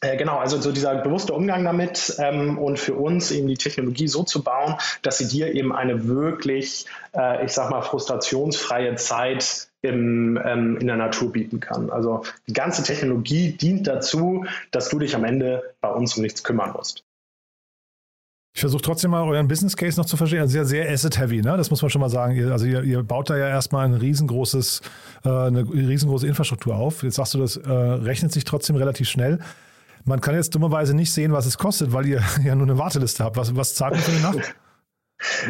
genau, 0.00 0.38
also 0.38 0.60
so 0.60 0.72
dieser 0.72 0.96
bewusste 0.96 1.32
Umgang 1.32 1.64
damit 1.64 2.14
ähm, 2.18 2.58
und 2.58 2.78
für 2.78 2.94
uns 2.94 3.30
eben 3.30 3.48
die 3.48 3.56
Technologie 3.56 4.08
so 4.08 4.22
zu 4.22 4.42
bauen, 4.42 4.76
dass 5.02 5.18
sie 5.18 5.28
dir 5.28 5.54
eben 5.54 5.74
eine 5.74 6.06
wirklich, 6.06 6.86
äh, 7.16 7.44
ich 7.44 7.52
sag 7.52 7.70
mal, 7.70 7.82
frustrationsfreie 7.82 8.96
Zeit 8.96 9.68
im, 9.82 10.38
ähm, 10.42 10.78
in 10.78 10.86
der 10.86 10.96
Natur 10.96 11.32
bieten 11.32 11.60
kann. 11.60 11.90
Also 11.90 12.24
die 12.48 12.52
ganze 12.52 12.82
Technologie 12.82 13.52
dient 13.52 13.86
dazu, 13.86 14.46
dass 14.70 14.88
du 14.88 14.98
dich 14.98 15.14
am 15.14 15.24
Ende 15.24 15.62
bei 15.80 15.90
uns 15.90 16.16
um 16.16 16.22
nichts 16.22 16.42
kümmern 16.42 16.72
musst. 16.72 17.04
Ich 18.56 18.60
versuche 18.60 18.82
trotzdem 18.82 19.10
mal 19.10 19.28
euren 19.28 19.48
Business 19.48 19.76
Case 19.76 19.98
noch 19.98 20.06
zu 20.06 20.16
verstehen. 20.16 20.40
Also 20.40 20.52
sehr, 20.52 20.64
sehr 20.64 20.88
asset-heavy, 20.88 21.42
ne? 21.42 21.56
Das 21.56 21.70
muss 21.70 21.82
man 21.82 21.90
schon 21.90 22.00
mal 22.00 22.08
sagen. 22.08 22.36
Ihr, 22.36 22.52
also 22.52 22.66
ihr, 22.66 22.84
ihr, 22.84 23.02
baut 23.02 23.28
da 23.28 23.36
ja 23.36 23.48
erstmal 23.48 23.84
ein 23.84 23.94
riesengroßes, 23.94 24.80
äh, 25.24 25.28
eine 25.28 25.68
riesengroße 25.68 26.24
Infrastruktur 26.28 26.76
auf. 26.76 27.02
Jetzt 27.02 27.16
sagst 27.16 27.34
du, 27.34 27.38
das 27.38 27.56
äh, 27.56 27.68
rechnet 27.68 28.30
sich 28.32 28.44
trotzdem 28.44 28.76
relativ 28.76 29.08
schnell. 29.08 29.40
Man 30.04 30.20
kann 30.20 30.34
jetzt 30.34 30.54
dummerweise 30.54 30.94
nicht 30.94 31.12
sehen, 31.12 31.32
was 31.32 31.46
es 31.46 31.58
kostet, 31.58 31.92
weil 31.92 32.06
ihr 32.06 32.22
ja 32.44 32.54
nur 32.54 32.66
eine 32.66 32.78
Warteliste 32.78 33.24
habt. 33.24 33.36
Was, 33.36 33.54
was 33.56 33.74
zahlt 33.74 33.94
ihr 33.94 34.00
für 34.00 34.12
eine 34.12 34.20
Nacht? 34.20 34.54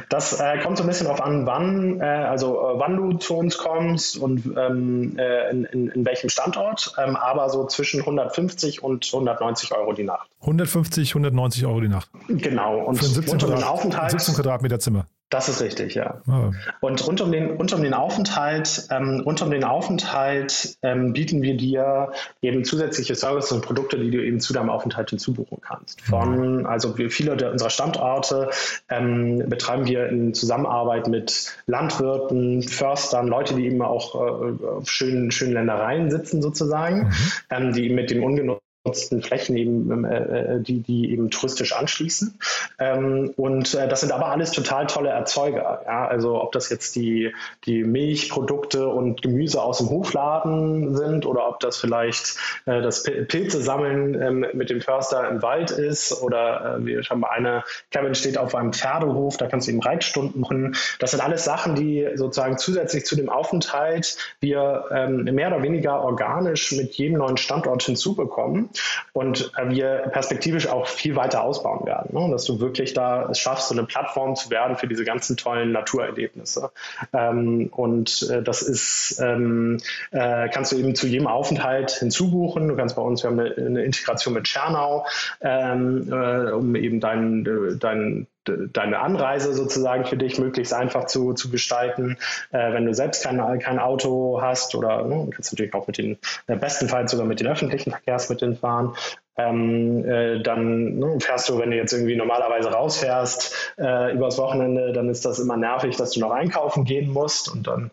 Das 0.09 0.39
äh, 0.39 0.59
kommt 0.59 0.77
so 0.77 0.85
ein 0.85 0.87
bisschen 0.87 1.07
darauf 1.07 1.23
an, 1.23 1.47
wann, 1.47 2.01
äh, 2.01 2.05
also 2.05 2.59
äh, 2.61 2.79
wann 2.79 2.97
du 2.97 3.15
zu 3.15 3.37
uns 3.37 3.59
kommst 3.59 4.17
und 4.17 4.55
ähm, 4.57 5.19
äh, 5.19 5.51
in, 5.51 5.65
in, 5.65 5.89
in, 5.89 6.05
welchem 6.05 6.29
Standort, 6.29 6.95
ähm, 7.03 7.17
aber 7.17 7.49
so 7.49 7.67
zwischen 7.67 8.01
150 8.01 8.85
und 8.85 9.05
190 9.07 9.75
Euro 9.75 9.93
die 9.93 10.05
Nacht. 10.05 10.29
150, 10.43 11.11
190 11.11 11.67
Euro 11.67 11.81
die 11.81 11.89
Nacht. 11.89 12.09
Genau. 12.29 12.85
Und 12.85 12.99
für 12.99 13.07
ein 13.07 13.13
17, 13.15 13.39
Quadrat, 13.39 14.11
17 14.11 14.35
Quadratmeter 14.35 14.79
Zimmer. 14.79 15.07
Das 15.35 15.49
ist 15.49 15.61
richtig, 15.61 15.97
ja. 15.97 16.23
Oh. 16.29 16.53
Und 16.79 17.05
rund 17.09 17.21
um 17.21 17.33
den, 17.33 17.57
rund 17.57 17.73
um 17.73 17.83
den 17.83 17.93
Aufenthalt, 17.93 18.87
ähm, 18.93 19.21
rund 19.27 19.43
um 19.43 19.51
den 19.51 19.65
Aufenthalt 19.65 20.79
ähm, 20.83 21.13
bieten 21.13 21.43
wir 21.43 21.57
dir 21.57 22.13
eben 22.41 22.65
zusätzliche 22.65 23.17
Services 23.17 23.51
und 23.51 23.63
Produkte, 23.63 23.99
die 23.99 24.13
du 24.13 24.25
eben 24.25 24.39
zu 24.39 24.53
deinem 24.53 24.71
Aufenthalt 24.71 25.11
hinzubuchen 25.11 25.59
kannst. 25.61 26.03
Von, 26.03 26.59
mhm. 26.59 26.67
also 26.67 26.97
wir, 26.99 27.11
viele 27.11 27.37
der, 27.37 27.51
unserer 27.51 27.71
Standorte 27.71 28.51
ähm, 28.89 29.43
betreiben 29.49 29.89
wir 29.89 30.09
in 30.09 30.35
Zusammenarbeit 30.35 31.09
mit 31.09 31.57
Landwirten, 31.67 32.63
Förstern, 32.63 33.27
Leute, 33.27 33.57
die 33.57 33.67
eben 33.67 33.83
auch 33.83 34.15
äh, 34.15 34.65
auf 34.65 34.89
schönen, 34.89 35.33
schönen 35.33 35.55
Ländereien 35.55 36.13
sitzen 36.13 36.43
sozusagen, 36.43 37.09
mhm. 37.09 37.13
ähm, 37.51 37.73
die 37.73 37.89
mit 37.89 38.09
dem 38.13 38.23
ungenutzten 38.23 38.64
genutzten 38.85 39.23
Flächen 39.23 39.57
eben, 39.57 40.05
äh, 40.05 40.57
äh, 40.57 40.61
die, 40.61 40.81
die 40.81 41.11
eben 41.11 41.31
touristisch 41.31 41.73
anschließen. 41.73 42.39
Ähm, 42.79 43.33
und 43.37 43.73
äh, 43.75 43.89
das 43.89 44.01
sind 44.01 44.13
aber 44.13 44.27
alles 44.27 44.51
total 44.53 44.87
tolle 44.87 45.09
Erzeuger. 45.09 45.83
Ja? 45.87 46.07
Also 46.07 46.41
ob 46.43 46.53
das 46.53 46.69
jetzt 46.69 46.95
die, 46.95 47.33
die 47.65 47.83
Milchprodukte 47.83 48.87
und 48.89 49.23
Gemüse 49.23 49.63
aus 49.63 49.79
dem 49.79 49.89
Hofladen 49.89 50.95
sind 50.97 51.25
oder 51.25 51.49
ob 51.49 51.61
das 51.61 51.79
vielleicht 51.79 52.37
äh, 52.67 52.83
das 52.83 53.05
Pilze 53.05 53.63
sammeln 53.63 54.21
ähm, 54.21 54.47
mit 54.53 54.69
dem 54.69 54.83
Förster 54.83 55.31
im 55.31 55.41
Wald 55.41 55.71
ist 55.71 56.21
oder 56.21 56.77
äh, 56.77 56.85
wir 56.85 57.03
haben 57.05 57.25
eine, 57.25 57.65
Kevin 57.91 58.15
steht 58.15 58.37
auf 58.37 58.55
einem 58.55 58.75
Pferdehof, 58.75 59.39
da 59.39 59.47
kannst 59.47 59.67
du 59.67 59.73
eben 59.73 59.81
Reitstunden 59.81 60.43
machen. 60.43 60.77
Das 60.99 61.13
sind 61.13 61.21
alles 61.21 61.45
Sachen, 61.45 61.75
die 61.75 62.07
sozusagen 62.17 62.59
zusätzlich 62.59 63.07
zu 63.07 63.17
dem 63.17 63.31
Aufenthalt 63.31 64.19
wir 64.41 64.85
ähm, 64.91 65.25
mehr 65.25 65.49
oder 65.49 65.63
weniger 65.63 66.03
organisch 66.03 66.73
mit 66.73 66.93
jedem 66.95 67.17
neuen 67.17 67.39
Standort 67.39 67.83
hinzubekommen 67.83 68.69
und 69.13 69.53
äh, 69.57 69.69
wir 69.71 70.11
perspektivisch 70.13 70.69
auch 70.69 70.87
viel 70.87 71.17
weiter 71.17 71.43
ausbauen 71.43 71.87
werden. 71.87 72.19
Ne? 72.19 72.31
Dass 72.31 72.45
du 72.45 72.61
wirklich 72.61 72.95
da 72.95 73.29
es 73.31 73.39
schaffst, 73.39 73.69
so 73.69 73.75
eine 73.75 73.85
Plattform 73.85 74.37
zu 74.37 74.51
werden 74.51 74.77
für 74.77 74.87
diese 74.87 75.05
ganzen 75.05 75.37
tollen 75.37 75.73
Naturerlebnisse. 75.73 76.71
Ähm, 77.13 77.69
und 77.73 78.29
äh, 78.31 78.43
das 78.43 78.63
ist, 78.63 79.21
ähm, 79.21 79.79
äh, 80.11 80.49
kannst 80.49 80.73
du 80.73 80.77
eben 80.77 80.95
zu 80.95 81.07
jedem 81.07 81.27
Aufenthalt 81.27 81.91
hinzubuchen. 81.91 82.69
Du 82.69 82.77
kannst 82.77 82.97
bei 82.97 83.03
uns, 83.03 83.23
wir 83.23 83.31
haben 83.31 83.41
eine, 83.41 83.55
eine 83.55 83.85
Integration 83.85 84.35
mit 84.35 84.49
Schernau, 84.49 85.07
ähm, 85.41 86.09
äh, 86.11 86.53
um 86.53 86.75
eben 86.77 87.01
deinen 87.01 87.45
dein, 87.79 88.27
deine 88.45 89.01
Anreise 89.01 89.55
sozusagen 89.55 90.05
für 90.05 90.17
dich 90.17 90.39
möglichst 90.39 90.75
einfach 90.75 91.07
zu, 91.07 91.33
zu 91.35 91.51
gestalten. 91.51 92.17
Äh, 92.53 92.73
wenn 92.73 92.87
du 92.87 92.95
selbst 92.95 93.25
kein, 93.25 93.59
kein 93.59 93.79
Auto 93.79 94.41
hast 94.41 94.75
oder 94.75 95.05
ne, 95.05 95.29
kannst 95.31 95.53
natürlich 95.53 95.75
auch 95.75 95.87
mit 95.87 95.99
den, 95.99 96.19
äh, 96.47 96.57
bestenfalls 96.57 97.11
sogar 97.11 97.27
mit 97.27 97.41
den 97.41 97.49
öffentlichen 97.49 97.91
Verkehrsmitteln 97.91 98.57
fahren. 98.57 98.95
Ähm, 99.37 100.05
äh, 100.05 100.41
dann 100.43 100.99
ne, 100.99 101.19
fährst 101.19 101.49
du, 101.49 101.59
wenn 101.59 101.73
du 101.73 101.77
jetzt 101.77 101.93
irgendwie 101.93 102.15
normalerweise 102.15 102.71
rausfährst 102.71 103.75
äh, 103.79 104.13
übers 104.15 104.39
Wochenende, 104.39 104.93
dann 104.93 105.09
ist 105.09 105.25
das 105.25 105.41
immer 105.41 105.57
nervig, 105.57 105.97
dass 105.97 106.13
du 106.13 106.21
noch 106.21 106.31
einkaufen 106.31 106.85
gehen 106.85 107.11
musst 107.11 107.53
und 107.53 107.67
dann 107.67 107.91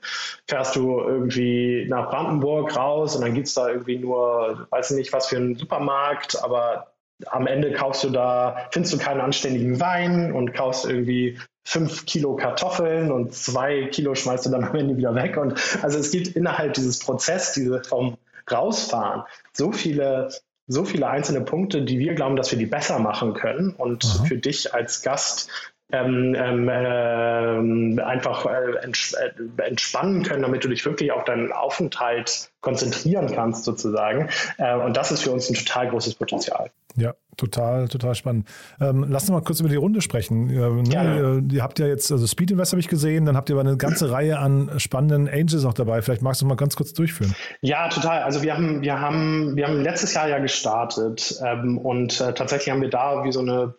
fährst 0.48 0.76
du 0.76 1.00
irgendwie 1.00 1.88
nach 1.90 2.12
Brandenburg 2.12 2.76
raus 2.76 3.16
und 3.16 3.24
dann 3.24 3.34
gibt's 3.34 3.56
da 3.56 3.70
irgendwie 3.70 3.98
nur, 3.98 4.68
weiß 4.70 4.92
nicht, 4.92 5.14
was 5.14 5.28
für 5.28 5.38
einen 5.38 5.56
Supermarkt, 5.56 6.44
aber 6.44 6.91
am 7.28 7.48
Ende 7.48 7.74
kaufst 7.74 8.04
du 8.04 8.10
da, 8.10 8.68
findest 8.72 8.94
du 8.94 8.98
keinen 8.98 9.22
anständigen 9.22 9.80
Wein 9.80 10.32
und 10.32 10.54
kaufst 10.54 10.86
irgendwie 10.86 11.38
fünf 11.64 12.06
Kilo 12.06 12.36
Kartoffeln 12.36 13.12
und 13.12 13.34
zwei 13.34 13.86
Kilo 13.86 14.16
schmeißt 14.16 14.46
du 14.46 14.50
dann 14.50 14.64
am 14.64 14.76
Ende 14.76 14.98
wieder 14.98 15.16
weg. 15.16 15.38
Und 15.38 15.60
also 15.84 16.00
es 16.00 16.12
gibt 16.12 16.30
innerhalb 16.30 16.74
dieses 16.74 17.00
Prozess, 17.00 17.54
diese 17.54 17.84
vom 17.84 18.18
Rausfahren, 18.52 19.24
so 19.54 19.72
viele 19.72 20.30
so 20.68 20.86
viele 20.86 21.08
einzelne 21.08 21.42
Punkte, 21.42 21.82
die 21.82 22.00
wir 22.00 22.14
glauben, 22.14 22.38
dass 22.38 22.52
wir 22.52 22.58
die 22.58 22.66
besser 22.66 23.00
machen 23.00 23.34
können 23.34 23.76
und 23.76 24.06
mhm. 24.06 24.26
für 24.26 24.38
dich 24.38 24.74
als 24.74 25.02
Gast 25.02 25.50
ähm, 25.92 26.34
ähm, 26.38 26.70
äh, 26.70 28.02
einfach 28.02 28.46
äh, 28.46 28.72
äh, 28.72 29.64
entspannen 29.64 30.24
können, 30.24 30.44
damit 30.44 30.64
du 30.64 30.70
dich 30.70 30.86
wirklich 30.86 31.12
auf 31.12 31.26
deinen 31.26 31.52
Aufenthalt 31.52 32.51
konzentrieren 32.62 33.32
kannst 33.32 33.66
sozusagen. 33.66 34.30
Äh, 34.58 34.76
und 34.76 34.96
das 34.96 35.12
ist 35.12 35.24
für 35.24 35.32
uns 35.32 35.50
ein 35.50 35.56
total 35.56 35.90
großes 35.90 36.16
Potenzial. 36.16 36.72
Ja, 36.96 37.14
total, 37.38 37.88
total 37.88 38.16
spannend. 38.16 38.48
Ähm, 38.80 39.06
lass 39.08 39.24
uns 39.24 39.32
mal 39.32 39.42
kurz 39.42 39.60
über 39.60 39.70
die 39.70 39.76
Runde 39.76 40.02
sprechen. 40.02 40.50
Äh, 40.50 40.54
ne? 40.54 41.42
ihr, 41.48 41.56
ihr, 41.56 41.64
habt 41.64 41.80
ja 41.80 41.88
jetzt, 41.88 42.12
also 42.12 42.28
Speed 42.28 42.52
Invest 42.52 42.74
habe 42.74 42.82
ich 42.82 42.88
gesehen, 42.88 43.26
dann 43.26 43.38
habt 43.38 43.50
ihr 43.50 43.56
aber 43.56 43.62
eine 43.62 43.78
ganze 43.78 44.12
Reihe 44.12 44.40
an 44.40 44.72
spannenden 44.78 45.30
Angels 45.30 45.66
auch 45.66 45.74
dabei. 45.74 46.02
Vielleicht 46.02 46.22
magst 46.22 46.42
du 46.42 46.46
mal 46.46 46.56
ganz 46.56 46.76
kurz 46.76 46.94
durchführen. 46.94 47.34
Ja, 47.62 47.88
total. 47.88 48.24
Also 48.24 48.42
wir 48.42 48.56
haben, 48.56 48.82
wir 48.82 49.00
haben, 49.00 49.56
wir 49.56 49.68
haben 49.68 49.82
letztes 49.82 50.14
Jahr 50.14 50.28
ja 50.28 50.40
gestartet 50.40 51.40
ähm, 51.44 51.78
und 51.78 52.20
äh, 52.20 52.34
tatsächlich 52.34 52.72
haben 52.72 52.82
wir 52.82 52.90
da 52.90 53.24
wie 53.24 53.32
so 53.32 53.40
eine 53.40 53.74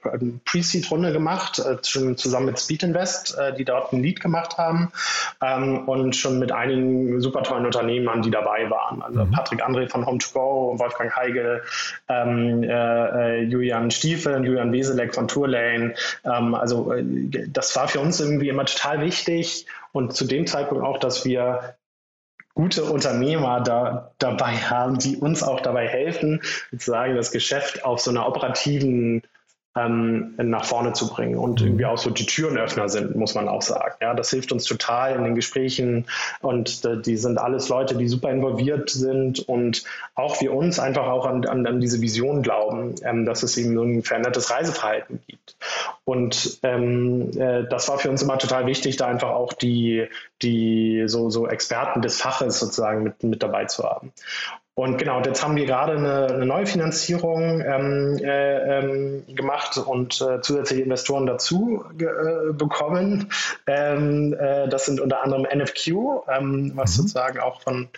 Pre-Seed-Runde 0.44 1.12
gemacht, 1.12 1.58
äh, 1.58 1.76
schon 1.84 2.16
zusammen 2.16 2.46
mit 2.46 2.58
Speed 2.58 2.82
Invest, 2.82 3.36
äh, 3.38 3.54
die 3.54 3.64
dort 3.64 3.92
ein 3.92 4.02
Lead 4.02 4.20
gemacht 4.20 4.56
haben 4.56 4.90
ähm, 5.42 5.86
und 5.86 6.16
schon 6.16 6.38
mit 6.38 6.50
einigen 6.52 7.20
super 7.20 7.42
tollen 7.42 7.66
Unternehmern, 7.66 8.22
die 8.22 8.30
dabei 8.30 8.70
waren. 8.70 8.71
Also 9.02 9.24
mhm. 9.24 9.30
Patrick 9.30 9.64
André 9.64 9.88
von 9.88 10.04
Home2Go, 10.04 10.78
Wolfgang 10.78 11.14
Heigel, 11.14 11.62
ähm, 12.08 12.62
äh, 12.62 12.68
äh, 12.68 13.42
Julian 13.42 13.90
Stiefel 13.90 14.34
und 14.34 14.44
Julian 14.44 14.72
Weselek 14.72 15.14
von 15.14 15.28
Tourlane. 15.28 15.94
Ähm, 16.24 16.54
also 16.54 16.92
äh, 16.92 17.04
das 17.48 17.74
war 17.76 17.88
für 17.88 18.00
uns 18.00 18.20
irgendwie 18.20 18.48
immer 18.48 18.64
total 18.64 19.00
wichtig 19.00 19.66
und 19.92 20.14
zu 20.14 20.24
dem 20.24 20.46
Zeitpunkt 20.46 20.84
auch, 20.84 20.98
dass 20.98 21.24
wir 21.24 21.76
gute 22.54 22.84
Unternehmer 22.84 23.60
da, 23.60 24.12
dabei 24.18 24.56
haben, 24.56 24.98
die 24.98 25.16
uns 25.16 25.42
auch 25.42 25.60
dabei 25.60 25.88
helfen, 25.88 26.42
sozusagen 26.70 27.16
das 27.16 27.30
Geschäft 27.30 27.84
auf 27.84 28.00
so 28.00 28.10
einer 28.10 28.26
operativen 28.26 29.22
ähm, 29.76 30.34
nach 30.36 30.64
vorne 30.64 30.92
zu 30.92 31.08
bringen 31.08 31.36
und 31.36 31.60
mhm. 31.60 31.66
irgendwie 31.66 31.86
auch 31.86 31.98
so 31.98 32.10
die 32.10 32.26
Türenöffner 32.26 32.88
sind, 32.88 33.16
muss 33.16 33.34
man 33.34 33.48
auch 33.48 33.62
sagen. 33.62 33.94
Ja, 34.00 34.14
das 34.14 34.30
hilft 34.30 34.52
uns 34.52 34.64
total 34.64 35.16
in 35.16 35.24
den 35.24 35.34
Gesprächen 35.34 36.06
und 36.40 36.84
äh, 36.84 37.00
die 37.00 37.16
sind 37.16 37.38
alles 37.38 37.68
Leute, 37.68 37.96
die 37.96 38.08
super 38.08 38.30
involviert 38.30 38.90
sind 38.90 39.40
und 39.48 39.84
auch 40.14 40.40
wir 40.40 40.52
uns 40.52 40.78
einfach 40.78 41.06
auch 41.06 41.26
an, 41.26 41.46
an, 41.46 41.66
an 41.66 41.80
diese 41.80 42.00
Vision 42.00 42.42
glauben, 42.42 42.94
ähm, 43.02 43.24
dass 43.24 43.42
es 43.42 43.56
eben 43.56 43.74
so 43.74 43.82
ein 43.82 44.02
verändertes 44.02 44.50
Reiseverhalten 44.50 45.20
gibt. 45.26 45.56
Und 46.04 46.58
ähm, 46.62 47.30
äh, 47.38 47.64
das 47.68 47.88
war 47.88 47.98
für 47.98 48.10
uns 48.10 48.22
immer 48.22 48.38
total 48.38 48.66
wichtig, 48.66 48.96
da 48.96 49.06
einfach 49.06 49.30
auch 49.30 49.52
die, 49.52 50.08
die 50.42 51.04
so, 51.06 51.30
so 51.30 51.46
Experten 51.46 52.02
des 52.02 52.20
Faches 52.20 52.58
sozusagen 52.58 53.04
mit, 53.04 53.22
mit 53.22 53.42
dabei 53.42 53.66
zu 53.66 53.84
haben. 53.84 54.12
Und 54.74 54.96
genau, 54.96 55.20
jetzt 55.22 55.44
haben 55.44 55.56
wir 55.56 55.66
gerade 55.66 55.92
eine, 55.92 56.26
eine 56.28 56.46
neue 56.46 56.66
Finanzierung 56.66 57.60
ähm, 57.60 58.16
äh, 58.22 58.78
ähm, 58.78 59.24
gemacht 59.34 59.76
und 59.76 60.20
äh, 60.22 60.40
zusätzliche 60.40 60.82
Investoren 60.82 61.26
dazu 61.26 61.84
äh, 61.98 62.52
bekommen. 62.54 63.30
Ähm, 63.66 64.32
äh, 64.32 64.68
das 64.68 64.86
sind 64.86 64.98
unter 65.00 65.22
anderem 65.22 65.42
NFQ, 65.42 65.88
ähm, 66.28 66.72
was 66.74 66.92
mhm. 66.92 67.02
sozusagen 67.02 67.40
auch 67.40 67.60
von 67.60 67.88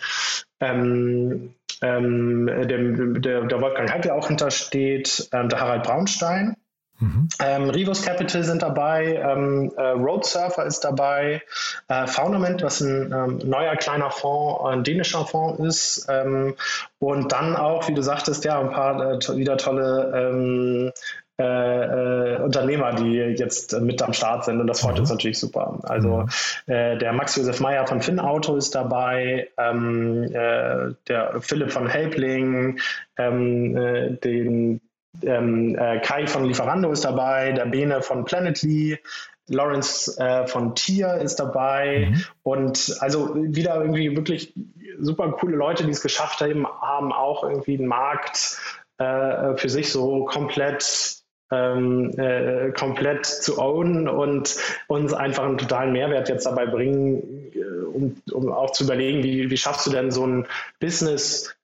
ähm, 0.59 1.53
ähm, 1.81 2.47
dem, 2.67 3.21
der, 3.21 3.41
der 3.45 3.61
Wolfgang 3.61 3.93
Heike 3.93 4.13
auch 4.13 4.27
hintersteht, 4.27 5.29
der 5.31 5.59
Harald 5.59 5.83
Braunstein. 5.83 6.55
Mhm. 6.99 7.27
Ähm, 7.41 7.69
Rivus 7.69 8.03
Capital 8.03 8.43
sind 8.43 8.61
dabei, 8.61 9.15
ähm, 9.15 9.71
äh, 9.75 9.89
Road 9.89 10.25
Surfer 10.25 10.65
ist 10.65 10.81
dabei, 10.81 11.41
äh, 11.89 12.07
Foundament, 12.07 12.63
was 12.63 12.79
ein 12.81 13.11
ähm, 13.11 13.37
neuer 13.43 13.75
kleiner 13.75 14.11
Fonds, 14.11 14.63
ein 14.65 14.83
dänischer 14.83 15.25
Fonds 15.25 15.59
ist 15.59 16.07
ähm, 16.09 16.55
und 16.99 17.31
dann 17.31 17.55
auch, 17.55 17.87
wie 17.87 17.93
du 17.93 18.01
sagtest, 18.01 18.45
ja, 18.45 18.59
ein 18.59 18.71
paar 18.71 19.13
äh, 19.13 19.19
to 19.19 19.35
wieder 19.35 19.57
tolle 19.57 20.11
ähm, 20.15 20.91
äh, 21.37 21.43
äh, 21.43 22.41
Unternehmer, 22.41 22.93
die 22.93 23.15
jetzt 23.15 23.77
mit 23.81 24.01
am 24.01 24.13
Start 24.13 24.45
sind 24.45 24.61
und 24.61 24.67
das 24.67 24.79
freut 24.79 24.93
mhm. 24.93 25.01
uns 25.01 25.09
natürlich 25.09 25.37
super. 25.37 25.79
Also 25.83 26.23
mhm. 26.67 26.73
äh, 26.73 26.97
der 26.97 27.11
Max 27.11 27.35
Josef 27.35 27.59
Meyer 27.59 27.85
von 27.87 28.01
Finn 28.01 28.21
Auto 28.21 28.55
ist 28.55 28.73
dabei, 28.73 29.49
ähm, 29.57 30.23
äh, 30.31 30.93
der 31.09 31.41
Philipp 31.41 31.73
von 31.73 31.89
Helpling, 31.89 32.79
ähm, 33.17 33.75
äh, 33.75 34.11
den 34.11 34.79
ähm, 35.23 35.75
äh, 35.77 35.99
Kai 35.99 36.27
von 36.27 36.45
Lieferando 36.45 36.91
ist 36.91 37.05
dabei, 37.05 37.51
der 37.51 37.65
Bene 37.65 38.01
von 38.01 38.25
Planetly, 38.25 38.99
Lawrence 39.47 40.17
äh, 40.17 40.47
von 40.47 40.75
Tier 40.75 41.15
ist 41.15 41.35
dabei 41.35 42.09
mhm. 42.09 42.23
und 42.43 42.97
also 42.99 43.35
wieder 43.35 43.79
irgendwie 43.79 44.15
wirklich 44.15 44.53
super 44.99 45.31
coole 45.33 45.55
Leute, 45.55 45.83
die 45.83 45.91
es 45.91 46.01
geschafft 46.01 46.41
haben, 46.41 46.65
haben 46.65 47.11
auch 47.11 47.43
irgendwie 47.43 47.77
einen 47.77 47.87
Markt 47.87 48.57
äh, 48.97 49.55
für 49.55 49.69
sich 49.69 49.91
so 49.91 50.25
komplett 50.25 51.23
ähm, 51.51 52.11
äh, 52.17 52.71
komplett 52.71 53.25
zu 53.25 53.59
ownen 53.59 54.07
und 54.07 54.55
uns 54.87 55.13
einfach 55.13 55.43
einen 55.43 55.59
totalen 55.59 55.93
Mehrwert 55.93 56.27
jetzt 56.27 56.45
dabei 56.45 56.65
bringen, 56.65 57.51
äh, 57.53 57.85
um, 57.85 58.17
um 58.31 58.51
auch 58.51 58.71
zu 58.71 58.83
überlegen, 58.83 59.23
wie, 59.23 59.49
wie 59.49 59.57
schaffst 59.57 59.85
du 59.85 59.91
denn 59.91 60.09
so 60.09 60.25
ein 60.25 60.47
Business 60.79 61.55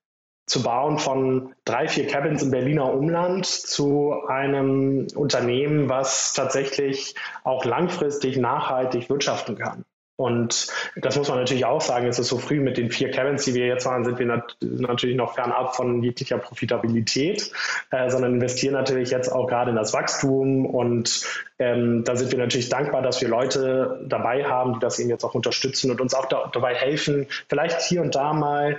zu 0.46 0.62
bauen 0.62 0.98
von 0.98 1.54
drei, 1.64 1.88
vier 1.88 2.06
Cabins 2.06 2.42
im 2.42 2.50
Berliner 2.50 2.92
Umland 2.92 3.46
zu 3.46 4.14
einem 4.26 5.06
Unternehmen, 5.14 5.88
was 5.88 6.34
tatsächlich 6.34 7.14
auch 7.44 7.64
langfristig 7.64 8.36
nachhaltig 8.36 9.08
wirtschaften 9.08 9.56
kann. 9.56 9.84
Und 10.16 10.68
das 10.94 11.16
muss 11.16 11.28
man 11.28 11.38
natürlich 11.38 11.64
auch 11.64 11.80
sagen, 11.80 12.06
es 12.06 12.18
ist 12.18 12.28
so 12.28 12.38
früh 12.38 12.60
mit 12.60 12.76
den 12.76 12.90
vier 12.90 13.10
Cabins, 13.10 13.44
die 13.44 13.54
wir 13.54 13.66
jetzt 13.66 13.86
waren, 13.86 14.04
sind 14.04 14.18
wir 14.18 14.26
nat 14.26 14.56
natürlich 14.60 15.16
noch 15.16 15.34
fernab 15.34 15.74
von 15.74 16.02
jeglicher 16.02 16.38
Profitabilität, 16.38 17.50
äh, 17.90 18.10
sondern 18.10 18.34
investieren 18.34 18.74
natürlich 18.74 19.10
jetzt 19.10 19.30
auch 19.30 19.46
gerade 19.48 19.70
in 19.70 19.76
das 19.76 19.92
Wachstum. 19.92 20.66
Und 20.66 21.26
ähm, 21.58 22.04
da 22.04 22.14
sind 22.14 22.30
wir 22.30 22.38
natürlich 22.38 22.68
dankbar, 22.68 23.02
dass 23.02 23.20
wir 23.20 23.28
Leute 23.28 24.04
dabei 24.06 24.44
haben, 24.44 24.74
die 24.74 24.80
das 24.80 24.98
eben 24.98 25.08
jetzt 25.08 25.24
auch 25.24 25.34
unterstützen 25.34 25.90
und 25.90 26.00
uns 26.00 26.14
auch 26.14 26.26
da 26.26 26.50
dabei 26.52 26.74
helfen, 26.74 27.26
vielleicht 27.48 27.80
hier 27.80 28.02
und 28.02 28.14
da 28.14 28.32
mal 28.32 28.78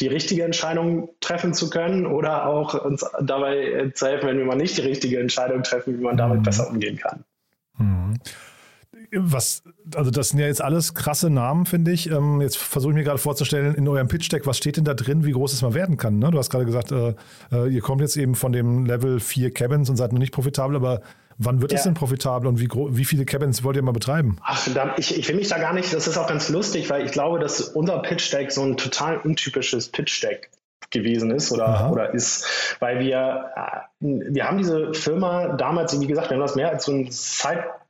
die 0.00 0.06
richtige 0.06 0.44
Entscheidung 0.44 1.10
treffen 1.20 1.54
zu 1.54 1.70
können 1.70 2.06
oder 2.06 2.46
auch 2.46 2.74
uns 2.74 3.04
dabei 3.20 3.90
zu 3.94 4.06
helfen, 4.06 4.28
wenn 4.28 4.38
wir 4.38 4.46
mal 4.46 4.56
nicht 4.56 4.76
die 4.76 4.82
richtige 4.82 5.20
Entscheidung 5.20 5.62
treffen, 5.62 5.98
wie 5.98 6.02
man 6.02 6.16
damit 6.16 6.38
mhm. 6.38 6.42
besser 6.44 6.68
umgehen 6.68 6.96
kann. 6.96 7.24
Mhm. 7.78 8.14
Was, 9.12 9.64
also 9.96 10.10
das 10.10 10.28
sind 10.28 10.38
ja 10.38 10.46
jetzt 10.46 10.62
alles 10.62 10.94
krasse 10.94 11.30
Namen, 11.30 11.66
finde 11.66 11.90
ich. 11.90 12.10
Ähm, 12.10 12.40
jetzt 12.40 12.56
versuche 12.56 12.92
ich 12.92 12.96
mir 12.96 13.02
gerade 13.02 13.18
vorzustellen, 13.18 13.74
in 13.74 13.88
eurem 13.88 14.06
Pitch-Deck, 14.06 14.46
was 14.46 14.56
steht 14.56 14.76
denn 14.76 14.84
da 14.84 14.94
drin, 14.94 15.24
wie 15.24 15.32
groß 15.32 15.52
es 15.52 15.62
mal 15.62 15.74
werden 15.74 15.96
kann? 15.96 16.18
Ne? 16.18 16.30
Du 16.30 16.38
hast 16.38 16.50
gerade 16.50 16.64
gesagt, 16.64 16.92
äh, 16.92 17.14
äh, 17.50 17.68
ihr 17.68 17.80
kommt 17.80 18.02
jetzt 18.02 18.16
eben 18.16 18.36
von 18.36 18.52
dem 18.52 18.86
Level 18.86 19.18
4 19.18 19.52
Cabins 19.52 19.90
und 19.90 19.96
seid 19.96 20.12
noch 20.12 20.20
nicht 20.20 20.32
profitabel, 20.32 20.76
aber 20.76 21.00
Wann 21.42 21.62
wird 21.62 21.72
es 21.72 21.84
denn 21.84 21.94
profitabel 21.94 22.46
und 22.46 22.60
wie, 22.60 22.68
wie 22.70 23.04
viele 23.06 23.24
Cabins 23.24 23.64
wollt 23.64 23.74
ihr 23.74 23.82
mal 23.82 23.92
betreiben? 23.92 24.36
Ach, 24.42 24.68
da, 24.74 24.94
ich, 24.98 25.16
ich 25.18 25.26
will 25.26 25.36
mich 25.36 25.48
da 25.48 25.56
gar 25.56 25.72
nicht, 25.72 25.90
das 25.94 26.06
ist 26.06 26.18
auch 26.18 26.26
ganz 26.26 26.50
lustig, 26.50 26.90
weil 26.90 27.06
ich 27.06 27.12
glaube, 27.12 27.38
dass 27.38 27.62
unser 27.62 28.00
Pitch 28.02 28.30
Deck 28.30 28.52
so 28.52 28.62
ein 28.62 28.76
total 28.76 29.16
untypisches 29.16 29.88
Pitch 29.88 30.22
Deck 30.22 30.50
gewesen 30.90 31.30
ist 31.30 31.50
oder, 31.50 31.90
oder 31.90 32.12
ist, 32.12 32.76
weil 32.80 33.00
wir, 33.00 33.52
äh, 33.56 33.80
wir 34.00 34.46
haben 34.46 34.58
diese 34.58 34.92
Firma 34.92 35.48
damals, 35.56 35.98
wie 35.98 36.06
gesagt, 36.06 36.28
wir 36.28 36.36
haben 36.36 36.42
das 36.42 36.56
mehr 36.56 36.68
als 36.68 36.84
so 36.84 36.92
ein 36.92 37.10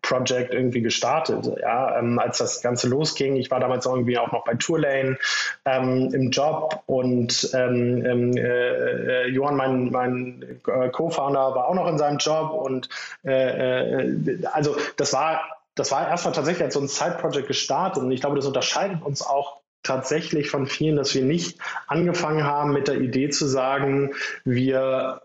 Side-Project 0.00 0.54
irgendwie 0.54 0.82
gestartet. 0.82 1.50
Ja, 1.60 1.98
ähm, 1.98 2.18
als 2.18 2.38
das 2.38 2.62
Ganze 2.62 2.88
losging, 2.88 3.36
ich 3.36 3.50
war 3.50 3.60
damals 3.60 3.86
irgendwie 3.86 4.18
auch 4.18 4.32
noch 4.32 4.44
bei 4.44 4.54
Tourlane 4.54 5.18
ähm, 5.64 6.10
im 6.12 6.30
Job 6.30 6.82
und 6.86 7.50
ähm, 7.54 8.04
ähm 8.04 8.36
äh, 8.36 9.24
äh, 9.24 9.28
Johann, 9.28 9.56
mein, 9.56 9.90
mein 9.90 10.60
äh, 10.66 10.88
Co-Founder, 10.90 11.54
war 11.54 11.68
auch 11.68 11.74
noch 11.74 11.86
in 11.86 11.98
seinem 11.98 12.18
Job 12.18 12.52
und 12.52 12.88
äh, 13.24 14.02
äh, 14.02 14.44
also 14.52 14.76
das 14.96 15.12
war 15.12 15.40
das 15.74 15.92
war 15.92 16.08
erstmal 16.08 16.34
tatsächlich 16.34 16.64
als 16.64 16.74
so 16.74 16.80
ein 16.80 16.88
Side-Project 16.88 17.46
gestartet 17.46 18.02
und 18.02 18.10
ich 18.10 18.20
glaube, 18.20 18.36
das 18.36 18.46
unterscheidet 18.46 19.02
uns 19.02 19.22
auch 19.22 19.60
tatsächlich 19.82 20.50
von 20.50 20.66
vielen, 20.66 20.96
dass 20.96 21.14
wir 21.14 21.24
nicht 21.24 21.58
angefangen 21.86 22.44
haben 22.44 22.72
mit 22.72 22.88
der 22.88 23.00
Idee 23.00 23.30
zu 23.30 23.46
sagen, 23.46 24.12
wir 24.44 25.22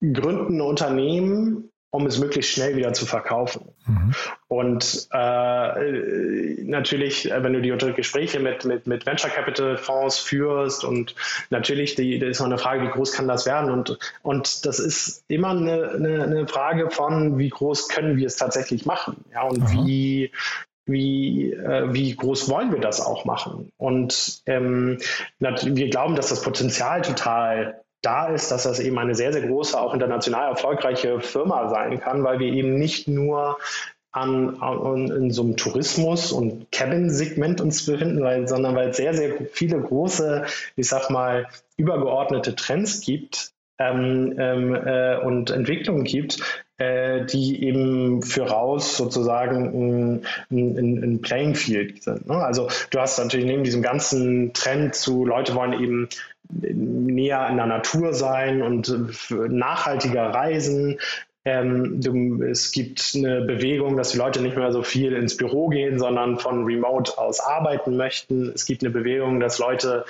gründen 0.00 0.58
ein 0.58 0.60
Unternehmen, 0.60 1.69
um 1.90 2.06
es 2.06 2.18
möglichst 2.18 2.52
schnell 2.52 2.76
wieder 2.76 2.92
zu 2.92 3.04
verkaufen. 3.04 3.68
Mhm. 3.86 4.14
Und 4.46 5.08
äh, 5.12 6.62
natürlich, 6.62 7.28
wenn 7.30 7.52
du 7.52 7.60
die 7.60 7.92
Gespräche 7.92 8.38
mit, 8.38 8.64
mit, 8.64 8.86
mit 8.86 9.06
Venture 9.06 9.30
Capital 9.30 9.76
Fonds 9.76 10.18
führst 10.18 10.84
und 10.84 11.14
natürlich 11.50 11.96
die, 11.96 12.18
das 12.18 12.30
ist 12.30 12.38
noch 12.40 12.46
eine 12.46 12.58
Frage, 12.58 12.82
wie 12.82 12.90
groß 12.90 13.12
kann 13.12 13.26
das 13.26 13.44
werden? 13.44 13.70
Und, 13.70 13.98
und 14.22 14.66
das 14.66 14.78
ist 14.78 15.24
immer 15.28 15.50
eine, 15.50 15.90
eine, 15.90 16.22
eine 16.22 16.46
Frage 16.46 16.90
von, 16.90 17.38
wie 17.38 17.48
groß 17.48 17.88
können 17.88 18.16
wir 18.16 18.28
es 18.28 18.36
tatsächlich 18.36 18.86
machen? 18.86 19.24
Ja, 19.32 19.42
und 19.42 19.62
Aha. 19.62 19.84
wie, 19.84 20.30
wie, 20.86 21.52
äh, 21.52 21.92
wie 21.92 22.14
groß 22.14 22.48
wollen 22.48 22.72
wir 22.72 22.80
das 22.80 23.00
auch 23.00 23.24
machen? 23.24 23.72
Und 23.78 24.42
ähm, 24.46 24.98
wir 25.38 25.90
glauben, 25.90 26.14
dass 26.14 26.28
das 26.28 26.42
Potenzial 26.42 27.02
total 27.02 27.82
da 28.02 28.28
ist, 28.28 28.50
dass 28.50 28.62
das 28.64 28.80
eben 28.80 28.98
eine 28.98 29.14
sehr, 29.14 29.32
sehr 29.32 29.46
große, 29.46 29.78
auch 29.78 29.94
international 29.94 30.50
erfolgreiche 30.50 31.20
Firma 31.20 31.68
sein 31.68 32.00
kann, 32.00 32.24
weil 32.24 32.38
wir 32.38 32.52
eben 32.52 32.78
nicht 32.78 33.08
nur 33.08 33.58
an, 34.12 34.60
an 34.60 35.10
in 35.10 35.30
so 35.30 35.42
einem 35.42 35.56
Tourismus- 35.56 36.32
und 36.32 36.72
Cabin-Segment 36.72 37.60
uns 37.60 37.86
befinden, 37.86 38.22
weil, 38.22 38.48
sondern 38.48 38.74
weil 38.74 38.88
es 38.88 38.96
sehr, 38.96 39.14
sehr 39.14 39.46
viele 39.52 39.80
große, 39.80 40.46
ich 40.76 40.88
sag 40.88 41.10
mal, 41.10 41.46
übergeordnete 41.76 42.56
Trends 42.56 43.00
gibt, 43.00 43.52
ähm, 43.80 44.34
ähm, 44.38 44.74
äh, 44.74 45.16
und 45.16 45.50
Entwicklungen 45.50 46.04
gibt, 46.04 46.38
äh, 46.76 47.24
die 47.24 47.64
eben 47.64 48.22
für 48.22 48.42
raus 48.42 48.96
sozusagen 48.96 50.20
ein, 50.20 50.26
ein, 50.50 51.02
ein 51.02 51.22
Playing 51.22 51.54
Field 51.54 52.02
sind. 52.02 52.28
Ne? 52.28 52.34
Also 52.34 52.68
du 52.90 53.00
hast 53.00 53.18
natürlich 53.18 53.46
neben 53.46 53.64
diesem 53.64 53.82
ganzen 53.82 54.52
Trend 54.52 54.94
zu, 54.94 55.24
Leute 55.24 55.54
wollen 55.54 55.72
eben 55.72 56.08
näher 56.50 57.48
in 57.48 57.56
der 57.56 57.66
Natur 57.66 58.12
sein 58.12 58.60
und 58.62 58.92
nachhaltiger 59.30 60.26
reisen, 60.30 60.98
ähm, 61.50 62.00
du, 62.00 62.44
es 62.44 62.70
gibt 62.70 63.12
eine 63.14 63.40
Bewegung, 63.40 63.96
dass 63.96 64.12
die 64.12 64.18
Leute 64.18 64.40
nicht 64.40 64.56
mehr 64.56 64.72
so 64.72 64.82
viel 64.82 65.14
ins 65.14 65.36
Büro 65.36 65.68
gehen, 65.68 65.98
sondern 65.98 66.38
von 66.38 66.64
Remote 66.64 67.18
aus 67.18 67.40
arbeiten 67.40 67.96
möchten. 67.96 68.52
Es 68.54 68.66
gibt 68.66 68.82
eine 68.82 68.90
Bewegung, 68.90 69.40
dass 69.40 69.58
Leute 69.58 70.04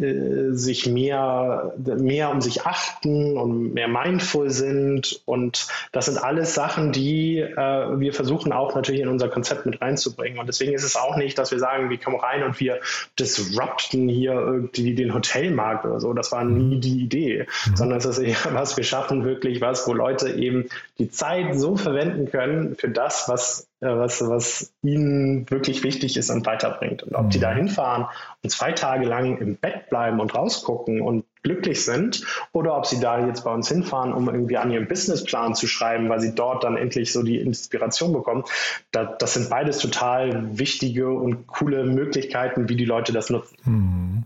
äh, 0.00 0.52
sich 0.52 0.86
mehr, 0.86 1.74
mehr 1.76 2.30
um 2.30 2.40
sich 2.40 2.64
achten 2.64 3.36
und 3.36 3.74
mehr 3.74 3.88
mindful 3.88 4.48
sind. 4.48 5.20
Und 5.26 5.66
das 5.92 6.06
sind 6.06 6.16
alles 6.16 6.54
Sachen, 6.54 6.92
die 6.92 7.38
äh, 7.40 8.00
wir 8.00 8.14
versuchen 8.14 8.52
auch 8.52 8.74
natürlich 8.74 9.02
in 9.02 9.08
unser 9.08 9.28
Konzept 9.28 9.66
mit 9.66 9.82
reinzubringen. 9.82 10.38
Und 10.38 10.46
deswegen 10.46 10.72
ist 10.72 10.84
es 10.84 10.96
auch 10.96 11.16
nicht, 11.16 11.36
dass 11.36 11.50
wir 11.50 11.58
sagen, 11.58 11.90
wir 11.90 11.98
kommen 11.98 12.18
rein 12.18 12.42
und 12.42 12.58
wir 12.60 12.80
disrupten 13.18 14.08
hier 14.08 14.32
irgendwie 14.32 14.94
den 14.94 15.12
Hotelmarkt 15.12 15.84
oder 15.84 16.00
so. 16.00 16.14
Das 16.14 16.32
war 16.32 16.44
nie 16.44 16.80
die 16.80 17.02
Idee, 17.02 17.46
mhm. 17.66 17.76
sondern 17.76 17.98
es 17.98 18.06
ist 18.06 18.18
eher 18.18 18.36
was, 18.52 18.76
wir 18.76 18.84
schaffen 18.84 19.24
wirklich 19.24 19.60
was, 19.60 19.86
wo 19.86 19.92
Leute 19.92 20.30
eben 20.30 20.68
die 20.98 21.10
Zeit 21.10 21.58
so 21.58 21.76
verwenden 21.76 22.30
können 22.30 22.76
für 22.76 22.88
das, 22.88 23.28
was, 23.28 23.68
äh, 23.80 23.86
was, 23.86 24.20
was 24.26 24.72
ihnen 24.82 25.48
wirklich 25.50 25.84
wichtig 25.84 26.16
ist 26.16 26.30
und 26.30 26.44
weiterbringt. 26.46 27.02
Und 27.02 27.14
ob 27.14 27.26
mhm. 27.26 27.30
die 27.30 27.40
da 27.40 27.52
hinfahren 27.52 28.06
und 28.42 28.50
zwei 28.50 28.72
Tage 28.72 29.06
lang 29.06 29.38
im 29.38 29.56
Bett 29.56 29.88
bleiben 29.90 30.20
und 30.20 30.34
rausgucken 30.34 31.00
und 31.00 31.24
glücklich 31.42 31.84
sind 31.84 32.24
oder 32.52 32.76
ob 32.76 32.86
sie 32.86 33.00
da 33.00 33.24
jetzt 33.26 33.44
bei 33.44 33.52
uns 33.52 33.68
hinfahren, 33.68 34.12
um 34.12 34.28
irgendwie 34.28 34.56
an 34.56 34.70
ihrem 34.70 34.88
Businessplan 34.88 35.54
zu 35.54 35.66
schreiben, 35.66 36.08
weil 36.08 36.20
sie 36.20 36.34
dort 36.34 36.64
dann 36.64 36.76
endlich 36.76 37.12
so 37.12 37.22
die 37.22 37.38
Inspiration 37.38 38.12
bekommen. 38.12 38.44
Da, 38.90 39.04
das 39.04 39.34
sind 39.34 39.48
beides 39.48 39.78
total 39.78 40.58
wichtige 40.58 41.08
und 41.10 41.46
coole 41.46 41.84
Möglichkeiten, 41.84 42.68
wie 42.68 42.76
die 42.76 42.84
Leute 42.84 43.12
das 43.12 43.30
nutzen. 43.30 43.56
Mhm. 43.64 44.24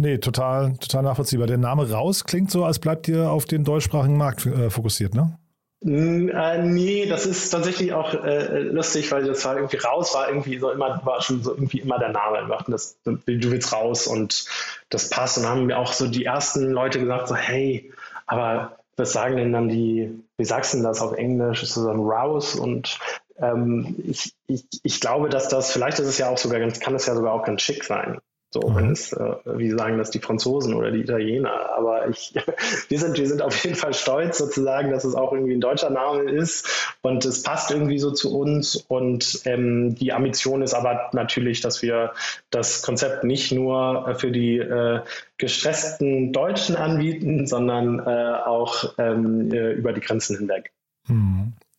Nee, 0.00 0.18
total, 0.18 0.74
total 0.78 1.02
nachvollziehbar. 1.02 1.48
Der 1.48 1.58
Name 1.58 1.90
Raus 1.90 2.24
klingt 2.24 2.52
so, 2.52 2.64
als 2.64 2.78
bleibt 2.78 3.08
ihr 3.08 3.30
auf 3.30 3.46
den 3.46 3.64
deutschsprachigen 3.64 4.16
Markt 4.16 4.46
äh, 4.46 4.70
fokussiert, 4.70 5.14
ne? 5.14 5.36
Äh, 5.80 6.62
nee, 6.62 7.06
das 7.06 7.24
ist 7.24 7.50
tatsächlich 7.50 7.92
auch 7.92 8.12
äh, 8.12 8.62
lustig, 8.62 9.12
weil 9.12 9.24
das 9.24 9.44
war 9.44 9.56
irgendwie 9.56 9.76
raus, 9.76 10.12
war 10.14 10.28
irgendwie 10.28 10.58
so 10.58 10.70
immer, 10.70 11.00
war 11.04 11.22
schon 11.22 11.42
so 11.42 11.52
irgendwie 11.52 11.80
immer 11.80 11.98
der 11.98 12.08
Name. 12.08 12.48
Wir 12.48 12.58
das, 12.68 12.98
du 13.04 13.20
willst 13.26 13.72
raus 13.72 14.06
und 14.08 14.44
das 14.90 15.08
passt. 15.08 15.38
Und 15.38 15.46
haben 15.46 15.66
mir 15.66 15.78
auch 15.78 15.92
so 15.92 16.08
die 16.08 16.24
ersten 16.24 16.70
Leute 16.70 16.98
gesagt, 16.98 17.28
so, 17.28 17.36
hey, 17.36 17.92
aber 18.26 18.78
was 18.96 19.12
sagen 19.12 19.36
denn 19.36 19.52
dann 19.52 19.68
die, 19.68 20.12
wie 20.36 20.44
sagst 20.44 20.72
du 20.72 20.78
denn 20.78 20.84
das 20.84 21.00
auf 21.00 21.12
Englisch? 21.12 21.62
Ist 21.62 21.76
das 21.76 21.84
dann 21.84 22.00
raus? 22.00 22.56
Und 22.56 22.98
ähm, 23.38 23.94
ich, 24.04 24.34
ich, 24.48 24.64
ich 24.82 25.00
glaube, 25.00 25.28
dass 25.28 25.48
das, 25.48 25.70
vielleicht 25.70 26.00
ist 26.00 26.08
es 26.08 26.18
ja 26.18 26.28
auch 26.28 26.38
sogar 26.38 26.58
ganz, 26.58 26.80
kann 26.80 26.96
es 26.96 27.06
ja 27.06 27.14
sogar 27.14 27.32
auch 27.32 27.44
ganz 27.44 27.62
schick 27.62 27.84
sein. 27.84 28.18
So, 28.50 28.60
mhm. 28.60 28.76
wenn 28.76 28.92
es, 28.92 29.12
äh, 29.12 29.34
wie 29.44 29.70
sagen 29.70 29.98
das 29.98 30.10
die 30.10 30.20
Franzosen 30.20 30.72
oder 30.72 30.90
die 30.90 31.00
Italiener. 31.00 31.70
Aber 31.76 32.08
ich, 32.08 32.34
wir 32.88 32.98
sind, 32.98 33.18
wir 33.18 33.26
sind 33.26 33.42
auf 33.42 33.62
jeden 33.62 33.76
Fall 33.76 33.92
stolz 33.92 34.38
sozusagen, 34.38 34.90
dass 34.90 35.04
es 35.04 35.14
auch 35.14 35.32
irgendwie 35.32 35.52
ein 35.52 35.60
deutscher 35.60 35.90
Name 35.90 36.22
ist 36.22 36.96
und 37.02 37.24
es 37.26 37.42
passt 37.42 37.70
irgendwie 37.70 37.98
so 37.98 38.10
zu 38.10 38.36
uns. 38.36 38.76
Und 38.76 39.42
ähm, 39.44 39.94
die 39.94 40.12
Ambition 40.12 40.62
ist 40.62 40.72
aber 40.72 41.10
natürlich, 41.12 41.60
dass 41.60 41.82
wir 41.82 42.12
das 42.50 42.82
Konzept 42.82 43.24
nicht 43.24 43.52
nur 43.52 44.14
für 44.18 44.30
die 44.30 44.58
äh, 44.58 45.00
gestressten 45.36 46.32
Deutschen 46.32 46.76
anbieten, 46.76 47.46
sondern 47.46 47.98
äh, 47.98 48.38
auch 48.46 48.94
ähm, 48.96 49.52
äh, 49.52 49.72
über 49.72 49.92
die 49.92 50.00
Grenzen 50.00 50.38
hinweg. 50.38 50.72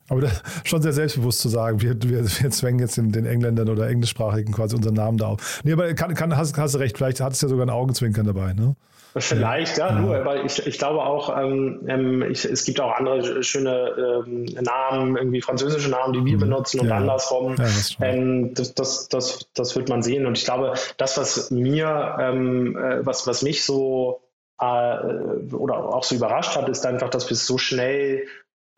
Aber 0.10 0.22
das, 0.22 0.42
schon 0.64 0.82
sehr 0.82 0.94
selbstbewusst 0.94 1.40
zu 1.40 1.50
sagen, 1.50 1.82
wir, 1.82 1.96
wir, 2.02 2.24
wir 2.24 2.52
zwängen 2.52 2.80
jetzt 2.80 2.98
den, 2.98 3.12
den, 3.12 3.26
Engländern 3.26 3.70
oder 3.70 3.88
Englischsprachigen 3.88 4.54
quasi 4.54 4.76
unseren 4.76 4.96
Namen 4.96 5.18
da 5.18 5.28
auf. 5.28 5.62
Nee, 5.64 5.74
aber 5.74 5.94
kann, 5.94 6.14
kann, 6.16 6.36
hast, 6.36 6.58
hast 6.58 6.76
du 6.76 6.80
recht, 6.80 6.98
vielleicht 6.98 7.22
hat 7.22 7.34
es 7.34 7.42
ja 7.42 7.48
sogar 7.48 7.66
ein 7.66 7.70
Augenzwinkern 7.70 8.26
dabei, 8.26 8.54
ne? 8.54 8.76
Vielleicht, 9.18 9.80
ja, 9.80 9.88
ja. 9.88 10.00
nur, 10.00 10.16
aber 10.18 10.44
ich, 10.44 10.66
ich 10.68 10.78
glaube 10.78 11.02
auch, 11.02 11.36
ähm, 11.36 11.82
ähm, 11.88 12.22
ich, 12.22 12.46
es 12.46 12.64
gibt 12.64 12.80
auch 12.80 12.92
andere 12.92 13.42
schöne 13.44 14.24
ähm, 14.28 14.46
Namen, 14.62 15.18
irgendwie 15.18 15.42
französische 15.42 15.90
Namen, 15.90 16.14
die 16.14 16.24
wir 16.26 16.36
mhm. 16.36 16.42
benutzen 16.42 16.80
und 16.80 16.90
ja. 16.90 16.98
andersrum. 16.98 17.56
Ja, 17.58 17.64
das, 17.64 17.98
ähm, 18.02 18.54
das, 18.54 18.76
das, 18.76 19.10
das, 19.10 19.50
das, 19.56 19.76
wird 19.76 19.90
man 19.90 20.04
sehen. 20.04 20.28
Und 20.28 20.38
ich 20.38 20.46
glaube, 20.46 20.74
das, 20.98 21.18
was 21.18 21.50
mir, 21.50 22.18
ähm, 22.20 22.78
äh, 22.78 23.04
was, 23.04 23.26
was 23.26 23.42
mich 23.42 23.66
so 23.66 24.22
äh, 24.60 25.54
oder 25.54 25.78
auch 25.78 26.04
so 26.04 26.16
überrascht 26.16 26.56
hat, 26.56 26.70
ist 26.70 26.86
einfach, 26.86 27.10
dass 27.10 27.30
wir 27.30 27.34
es 27.34 27.48
so 27.48 27.58
schnell 27.58 28.28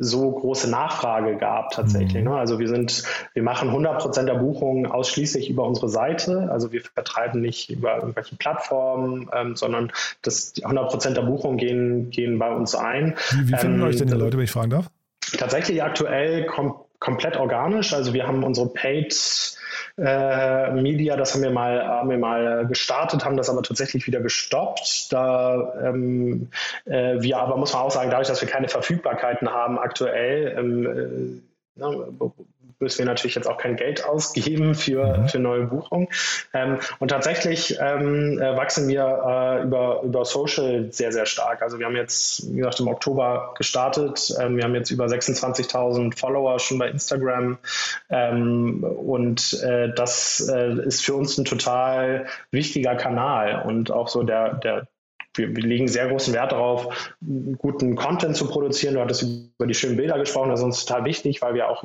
so 0.04 0.32
große 0.32 0.68
Nachfrage 0.70 1.38
gab 1.38 1.72
tatsächlich. 1.72 2.24
Mhm. 2.24 2.32
Ne? 2.32 2.36
Also 2.36 2.58
wir 2.58 2.68
sind, 2.68 3.04
wir 3.34 3.44
machen 3.44 3.70
100 3.70 4.00
Prozent 4.00 4.28
der 4.28 4.36
Buchungen 4.36 4.88
ausschließlich 4.88 5.50
über 5.50 5.64
unsere 5.66 5.90
Seite. 5.90 6.50
Also 6.52 6.72
wir 6.72 6.82
vertreiben 6.82 7.40
nicht 7.40 7.70
über 7.70 7.98
irgendwelche 7.98 8.36
Plattformen, 8.36 9.30
ähm, 9.32 9.56
sondern 9.56 9.92
das 10.24 10.54
100 10.62 10.90
Prozent 10.90 11.18
der 11.18 11.22
Buchungen 11.22 11.58
gehen, 11.58 12.10
gehen 12.10 12.40
bei 12.40 12.52
uns 12.52 12.74
ein. 12.74 13.16
Wie, 13.32 13.52
wie 13.52 13.58
finden 13.58 13.80
ähm, 13.80 13.88
euch 13.88 13.98
denn 13.98 14.08
die 14.08 14.14
Leute, 14.16 14.38
wenn 14.38 14.46
ich 14.46 14.52
fragen 14.52 14.72
darf? 14.72 14.90
Tatsächlich 15.38 15.84
aktuell 15.84 16.48
kom 16.48 16.76
komplett 17.02 17.36
organisch. 17.36 17.94
Also 17.94 18.14
wir 18.14 18.26
haben 18.26 18.44
unsere 18.44 18.70
Paid 18.70 19.58
äh, 19.98 20.72
Media, 20.72 21.18
das 21.18 21.34
haben 21.34 21.42
wir 21.42 21.50
mal, 21.50 21.86
haben 21.86 22.10
wir 22.10 22.18
mal 22.18 22.66
gestartet, 22.68 23.26
haben 23.26 23.36
das 23.36 23.50
aber 23.50 23.64
tatsächlich 23.64 24.08
wieder 24.08 24.22
gestoppt. 24.22 25.12
Da 25.12 25.74
ähm, 25.84 26.50
äh, 26.86 27.20
wir 27.20 27.40
aber 27.40 27.58
muss 27.58 27.74
man 27.74 27.82
auch 27.82 27.92
sagen, 27.92 28.10
dadurch, 28.12 28.30
dass 28.30 28.40
wir 28.40 28.48
keine 28.48 28.70
Verfügbarkeiten 28.70 29.50
haben 29.50 29.80
aktuell, 29.80 30.56
ähm, 30.58 31.42
äh, 31.78 31.84
müssen 32.82 33.00
wir 33.00 33.06
natürlich 33.06 33.36
jetzt 33.36 33.48
auch 33.48 33.58
kein 33.58 33.76
Geld 33.76 34.06
ausgeben 34.06 34.76
für, 34.76 35.18
mhm. 35.18 35.30
für 35.30 35.40
neue 35.40 35.66
Buchungen. 35.66 36.08
Ähm, 36.54 36.80
und 37.00 37.10
tatsächlich 37.10 37.78
ähm, 37.80 38.40
äh, 38.40 38.56
wachsen 38.56 38.88
wir 38.88 39.04
äh, 39.04 39.64
über, 39.64 40.02
über 40.04 40.26
Social 40.26 40.92
sehr, 40.92 41.12
sehr 41.12 41.26
stark. 41.26 41.62
Also 41.62 41.80
wir 41.80 41.86
haben 41.86 41.96
jetzt, 41.96 42.52
wie 42.52 42.58
gesagt, 42.58 42.80
im 42.80 42.88
Oktober 42.88 43.54
gestartet. 43.58 44.34
Ähm, 44.40 44.58
wir 44.58 44.64
haben 44.64 44.76
jetzt 44.76 44.92
über 44.92 45.06
26.000 45.06 46.18
Follower 46.18 46.60
schon 46.60 46.80
bei 46.80 46.90
Instagram. 46.90 47.58
Ähm, 48.10 48.84
und 48.84 49.62
äh, 49.64 49.94
das 49.94 50.50
äh, 50.50 50.74
ist 50.86 51.04
für 51.04 51.14
uns 51.14 51.38
ein 51.38 51.46
total 51.46 52.26
wichtiger 52.52 52.96
Kanal 52.96 53.64
und 53.66 53.92
auch 53.92 54.08
so 54.08 54.24
der, 54.24 54.56
der, 54.56 54.88
wir, 55.36 55.56
wir, 55.56 55.64
legen 55.64 55.88
sehr 55.88 56.08
großen 56.08 56.34
Wert 56.34 56.52
darauf, 56.52 57.16
guten 57.58 57.96
Content 57.96 58.36
zu 58.36 58.48
produzieren. 58.48 58.96
Du 58.96 59.02
hattest 59.02 59.24
über 59.24 59.68
die 59.68 59.74
schönen 59.74 59.98
Bilder 59.98 60.20
gesprochen, 60.20 60.50
das 60.50 60.60
ist 60.60 60.66
uns 60.66 60.86
total 60.86 61.06
wichtig, 61.06 61.42
weil 61.42 61.54
wir 61.54 61.70
auch 61.70 61.84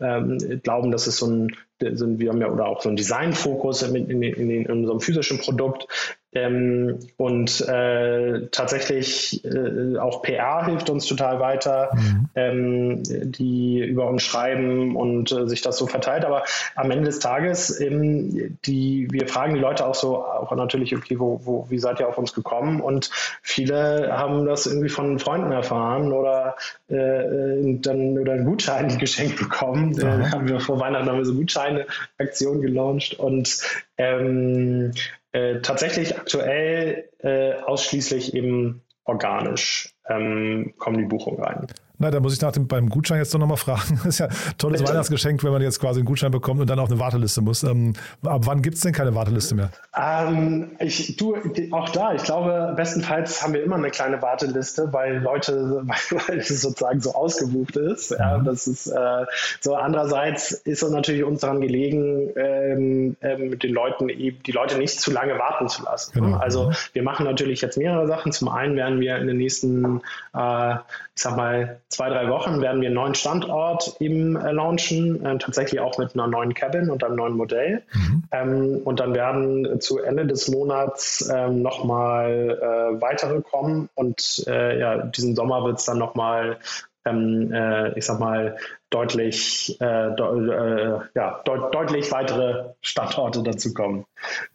ähm, 0.00 0.60
glauben, 0.62 0.90
dass 0.90 1.06
es 1.06 1.16
so 1.16 1.26
ein, 1.26 1.56
ein, 1.82 2.18
wir 2.18 2.30
haben 2.30 2.40
ja 2.40 2.48
oder 2.48 2.66
auch 2.66 2.82
so 2.82 2.88
einen 2.88 2.96
Designfokus 2.96 3.82
in, 3.82 3.94
in, 3.94 4.22
in, 4.22 4.50
in, 4.50 4.70
unserem 4.70 5.00
physischen 5.00 5.38
Produkt, 5.38 5.86
ähm, 6.34 6.98
und 7.16 7.60
äh, 7.60 8.48
tatsächlich 8.50 9.44
äh, 9.44 9.98
auch 9.98 10.22
PR 10.22 10.66
hilft 10.66 10.90
uns 10.90 11.06
total 11.06 11.38
weiter, 11.38 11.90
mhm. 11.94 12.28
ähm, 12.34 13.02
die 13.04 13.78
über 13.78 14.08
uns 14.08 14.22
schreiben 14.24 14.96
und 14.96 15.30
äh, 15.30 15.46
sich 15.46 15.62
das 15.62 15.78
so 15.78 15.86
verteilt. 15.86 16.24
Aber 16.24 16.42
am 16.74 16.90
Ende 16.90 17.04
des 17.04 17.20
Tages, 17.20 17.80
ähm, 17.80 18.58
die, 18.64 19.06
wir 19.12 19.28
fragen 19.28 19.54
die 19.54 19.60
Leute 19.60 19.86
auch 19.86 19.94
so, 19.94 20.24
auch 20.24 20.54
natürlich, 20.56 20.96
okay, 20.96 21.18
wo, 21.20 21.40
wo, 21.44 21.66
wie 21.70 21.78
seid 21.78 22.00
ihr 22.00 22.08
auf 22.08 22.18
uns 22.18 22.34
gekommen? 22.34 22.80
Und 22.80 23.10
viele 23.42 24.16
haben 24.16 24.44
das 24.44 24.66
irgendwie 24.66 24.88
von 24.88 25.20
Freunden 25.20 25.52
erfahren 25.52 26.12
oder 26.12 26.56
äh, 26.90 26.96
äh 26.96 27.78
dann 27.80 28.18
oder 28.18 28.32
einen 28.32 28.44
Gutschein 28.44 28.98
geschenkt 28.98 29.38
bekommen. 29.38 29.90
Mhm. 29.90 30.32
Haben 30.32 30.48
wir 30.48 30.58
vor 30.58 30.80
Weihnachten 30.80 31.08
haben 31.08 31.18
wir 31.18 31.24
so 31.24 31.34
Gutscheine-Aktion 31.64 32.60
gelauncht 32.60 33.14
und 33.14 33.60
ähm, 33.96 34.92
äh, 35.32 35.60
tatsächlich 35.60 36.16
aktuell 36.16 37.08
äh, 37.18 37.54
ausschließlich 37.54 38.34
eben 38.34 38.82
organisch 39.04 39.94
ähm, 40.08 40.74
kommen 40.78 40.98
die 40.98 41.04
Buchungen 41.04 41.42
rein. 41.42 41.66
Na, 42.04 42.10
da 42.10 42.20
muss 42.20 42.34
ich 42.34 42.40
nach 42.42 42.52
dem, 42.52 42.68
beim 42.68 42.90
Gutschein 42.90 43.16
jetzt 43.16 43.32
doch 43.32 43.38
nochmal 43.38 43.56
fragen. 43.56 43.98
Das 44.04 44.06
ist 44.06 44.18
ja 44.18 44.26
ein 44.26 44.34
tolles 44.58 44.80
Bitte? 44.80 44.92
Weihnachtsgeschenk, 44.92 45.42
wenn 45.42 45.52
man 45.52 45.62
jetzt 45.62 45.80
quasi 45.80 46.00
einen 46.00 46.06
Gutschein 46.06 46.30
bekommt 46.30 46.60
und 46.60 46.68
dann 46.68 46.78
auf 46.78 46.90
eine 46.90 47.00
Warteliste 47.00 47.40
muss. 47.40 47.62
Ähm, 47.62 47.94
ab 48.22 48.42
wann 48.44 48.60
gibt 48.60 48.76
es 48.76 48.82
denn 48.82 48.92
keine 48.92 49.14
Warteliste 49.14 49.54
mehr? 49.54 49.70
Ähm, 49.96 50.72
ich, 50.80 51.16
du, 51.16 51.34
auch 51.70 51.88
da, 51.88 52.12
ich 52.12 52.22
glaube, 52.22 52.74
bestenfalls 52.76 53.42
haben 53.42 53.54
wir 53.54 53.62
immer 53.62 53.76
eine 53.76 53.90
kleine 53.90 54.20
Warteliste, 54.20 54.92
weil 54.92 55.16
Leute, 55.22 55.82
weil, 55.86 56.38
es 56.38 56.60
sozusagen 56.60 57.00
so 57.00 57.14
ausgebucht 57.14 57.76
ist. 57.76 58.10
Mhm. 58.10 58.16
Ja, 58.18 58.38
das 58.38 58.66
ist 58.66 58.88
äh, 58.88 59.24
so. 59.60 59.76
Andererseits 59.76 60.52
ist 60.52 60.82
es 60.82 60.90
natürlich 60.90 61.24
uns 61.24 61.40
daran 61.40 61.62
gelegen, 61.62 62.28
ähm, 62.36 63.16
ähm, 63.22 63.58
den 63.58 63.72
Leuten 63.72 64.10
eben, 64.10 64.42
die 64.42 64.52
Leute 64.52 64.76
nicht 64.76 65.00
zu 65.00 65.10
lange 65.10 65.38
warten 65.38 65.68
zu 65.68 65.82
lassen. 65.84 66.12
Genau. 66.12 66.36
Also 66.36 66.68
mhm. 66.68 66.74
wir 66.92 67.02
machen 67.02 67.24
natürlich 67.24 67.62
jetzt 67.62 67.78
mehrere 67.78 68.06
Sachen. 68.06 68.30
Zum 68.32 68.48
einen 68.50 68.76
werden 68.76 69.00
wir 69.00 69.16
in 69.16 69.26
den 69.26 69.38
nächsten, 69.38 70.02
äh, 70.34 70.74
ich 70.74 71.22
sag 71.22 71.36
mal, 71.36 71.80
zwei, 71.94 72.08
drei 72.08 72.28
Wochen 72.28 72.60
werden 72.60 72.80
wir 72.80 72.88
einen 72.88 72.96
neuen 72.96 73.14
Standort 73.14 73.96
eben 74.00 74.36
äh, 74.36 74.52
launchen, 74.52 75.24
äh, 75.24 75.38
tatsächlich 75.38 75.80
auch 75.80 75.96
mit 75.98 76.14
einer 76.14 76.26
neuen 76.26 76.54
Cabin 76.54 76.90
und 76.90 77.04
einem 77.04 77.16
neuen 77.16 77.36
Modell. 77.36 77.82
Mhm. 77.92 78.24
Ähm, 78.32 78.80
und 78.84 79.00
dann 79.00 79.14
werden 79.14 79.80
zu 79.80 80.00
Ende 80.00 80.26
des 80.26 80.48
Monats 80.48 81.30
ähm, 81.32 81.62
nochmal 81.62 82.58
äh, 82.60 83.00
weitere 83.00 83.40
kommen 83.40 83.88
und 83.94 84.44
äh, 84.46 84.78
ja, 84.78 84.98
diesen 85.06 85.36
Sommer 85.36 85.64
wird 85.64 85.78
es 85.78 85.84
dann 85.84 85.98
nochmal 85.98 86.58
ähm, 87.06 87.52
äh, 87.52 87.98
ich 87.98 88.06
sag 88.06 88.18
mal, 88.18 88.56
deutlich, 88.88 89.78
äh, 89.78 90.14
de 90.16 91.00
ja, 91.14 91.42
de 91.46 91.70
deutlich 91.70 92.10
weitere 92.12 92.70
Standorte 92.80 93.42
dazu 93.42 93.74
kommen. 93.74 94.06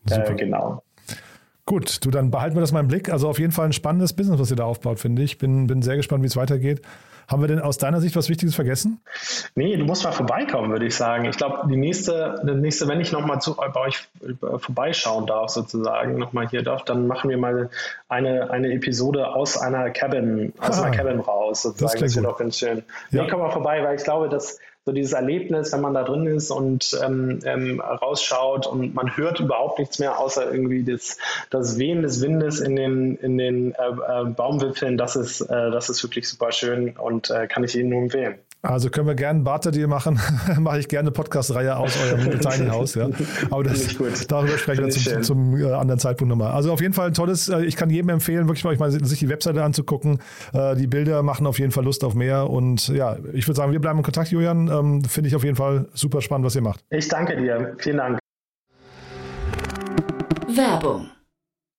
Genau. 0.06 0.82
Gut, 1.70 2.04
du, 2.04 2.10
dann 2.10 2.32
behalten 2.32 2.56
wir 2.56 2.62
das 2.62 2.72
mal 2.72 2.80
im 2.80 2.88
Blick. 2.88 3.12
Also 3.12 3.30
auf 3.30 3.38
jeden 3.38 3.52
Fall 3.52 3.66
ein 3.66 3.74
spannendes 3.74 4.14
Business, 4.14 4.40
was 4.40 4.50
ihr 4.50 4.58
da 4.58 4.64
aufbaut, 4.64 5.00
finde 5.00 5.22
ich. 5.22 5.38
Bin, 5.38 5.68
bin 5.68 5.84
sehr 5.84 5.98
gespannt, 5.98 6.24
wie 6.24 6.26
es 6.28 6.36
weitergeht. 6.36 6.82
Haben 7.30 7.44
wir 7.44 7.48
denn 7.48 7.60
aus 7.60 7.78
deiner 7.78 8.02
Sicht 8.02 8.16
was 8.16 8.28
Wichtiges 8.28 8.56
vergessen? 8.56 9.02
Nee, 9.54 9.78
du 9.78 9.86
musst 9.86 10.04
mal 10.04 10.12
vorbeikommen, 10.12 10.72
würde 10.72 10.88
ich 10.88 10.96
sagen. 10.96 11.26
Ich 11.26 11.38
glaube, 11.38 11.68
die 11.70 11.78
nächste, 11.78 12.42
die 12.44 12.56
nächste, 12.56 12.88
wenn 12.88 13.00
ich 13.00 13.12
nochmal 13.12 13.40
bei 13.72 13.80
euch 13.82 14.08
äh, 14.22 14.58
vorbeischauen 14.58 15.28
darf, 15.28 15.50
sozusagen, 15.50 16.18
nochmal 16.18 16.50
hier 16.50 16.64
darf, 16.64 16.84
dann 16.86 17.06
machen 17.06 17.30
wir 17.30 17.38
mal 17.38 17.70
eine, 18.08 18.50
eine 18.50 18.74
Episode 18.74 19.28
aus 19.28 19.58
einer 19.58 19.92
Cabin, 19.92 20.54
aus 20.60 20.80
ah, 20.80 20.86
einer 20.86 20.96
Cabin 20.98 21.20
raus, 21.20 21.62
sozusagen. 21.62 22.00
Das, 22.00 22.02
das 22.02 22.16
wäre 22.16 22.26
doch 22.26 22.40
ganz 22.40 22.58
schön. 22.58 22.84
Ja. 23.12 23.24
Nee, 23.24 23.30
komm 23.30 23.42
mal 23.42 23.52
vorbei, 23.52 23.84
weil 23.84 23.96
ich 23.96 24.04
glaube, 24.04 24.28
dass 24.28 24.58
so 24.90 24.94
dieses 24.94 25.14
Erlebnis, 25.14 25.72
wenn 25.72 25.82
man 25.82 25.94
da 25.94 26.04
drin 26.04 26.26
ist 26.26 26.50
und 26.50 26.98
ähm, 27.04 27.42
ähm, 27.46 27.80
rausschaut 27.80 28.66
und 28.66 28.96
man 28.96 29.16
hört 29.16 29.40
überhaupt 29.40 29.78
nichts 29.78 30.00
mehr, 30.00 30.18
außer 30.18 30.52
irgendwie 30.52 30.84
das, 30.84 31.20
das 31.52 31.78
Wehen 31.78 32.02
des 32.02 32.22
Windes 32.22 32.60
in 32.60 32.76
den, 32.76 33.16
in 33.18 33.38
den 33.38 33.74
äh, 33.74 33.88
äh, 33.88 34.26
Baumwipfeln, 34.26 34.98
das 34.98 35.16
ist, 35.16 35.42
äh, 35.42 35.70
das 35.70 35.90
ist 35.90 36.02
wirklich 36.02 36.28
super 36.28 36.52
schön 36.52 36.98
und 36.98 37.30
äh, 37.30 37.46
kann 37.46 37.64
ich 37.64 37.78
Ihnen 37.78 37.90
nur 37.90 38.02
empfehlen. 38.02 38.40
Also 38.62 38.90
können 38.90 39.08
wir 39.08 39.16
gerne 39.16 39.38
einen 39.38 39.44
Barter-Deal 39.46 39.88
machen. 39.88 40.20
Mache 40.60 40.80
ich 40.80 40.90
gerne 40.90 41.08
eine 41.08 41.12
Podcast-Reihe 41.12 41.78
aus 41.78 41.98
eurem 42.02 42.40
Tiny 42.42 42.68
House. 42.70 42.96
Ja. 42.96 43.10
Aber 43.50 43.64
das, 43.64 43.96
darüber 44.28 44.58
sprechen 44.58 44.86
wir 44.86 44.92
zum, 44.92 45.24
zum 45.24 45.58
äh, 45.58 45.72
anderen 45.72 46.00
Zeitpunkt 46.00 46.30
nochmal. 46.30 46.52
Also 46.52 46.74
auf 46.74 46.82
jeden 46.82 46.94
Fall 46.94 47.08
ein 47.08 47.14
tolles, 47.14 47.48
äh, 47.48 47.62
ich 47.62 47.78
kann 47.78 47.90
jedem 47.90 48.10
empfehlen, 48.10 48.48
wirklich 48.48 48.66
mal, 48.66 48.76
mal 48.76 48.92
sich 48.92 49.20
die 49.20 49.30
Webseite 49.30 49.64
anzugucken. 49.64 50.20
Äh, 50.54 50.76
die 50.76 50.88
Bilder 50.88 51.24
machen 51.24 51.48
auf 51.48 51.58
jeden 51.58 51.72
Fall 51.72 51.86
Lust 51.86 52.04
auf 52.04 52.16
mehr. 52.16 52.50
Und 52.50 52.90
ja, 52.90 53.16
ich 53.32 53.48
würde 53.48 53.56
sagen, 53.56 53.72
wir 53.72 53.80
bleiben 53.80 54.00
in 54.00 54.04
Kontakt, 54.04 54.30
Julian. 54.30 54.68
Ähm, 54.68 55.04
Finde 55.06 55.30
ich 55.30 55.36
auf 55.38 55.44
jeden 55.46 55.56
Fall 55.56 55.88
super 55.94 56.22
spannend, 56.22 56.46
was 56.46 56.56
ihr 56.56 56.62
macht. 56.62 56.84
Ich 56.90 57.08
danke 57.08 57.38
dir. 57.38 57.76
Vielen 57.78 57.98
Dank. 57.98 58.20
Werbung 60.54 61.08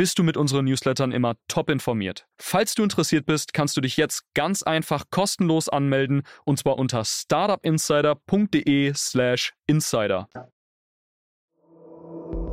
bist 0.00 0.18
du 0.18 0.22
mit 0.22 0.38
unseren 0.38 0.64
Newslettern 0.64 1.12
immer 1.12 1.34
top 1.46 1.68
informiert. 1.68 2.26
Falls 2.38 2.74
du 2.74 2.82
interessiert 2.82 3.26
bist, 3.26 3.52
kannst 3.52 3.76
du 3.76 3.82
dich 3.82 3.98
jetzt 3.98 4.22
ganz 4.32 4.62
einfach 4.62 5.04
kostenlos 5.10 5.68
anmelden 5.68 6.22
und 6.46 6.58
zwar 6.58 6.78
unter 6.78 7.04
startupinsider.de/slash 7.04 9.52
insider. 9.66 10.26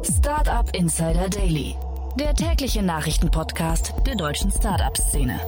Startup 0.04 0.70
Insider 0.76 1.30
Daily, 1.30 1.78
der 2.20 2.34
tägliche 2.34 2.84
Nachrichtenpodcast 2.84 3.94
der 4.06 4.16
deutschen 4.16 4.52
Startup-Szene. 4.52 5.40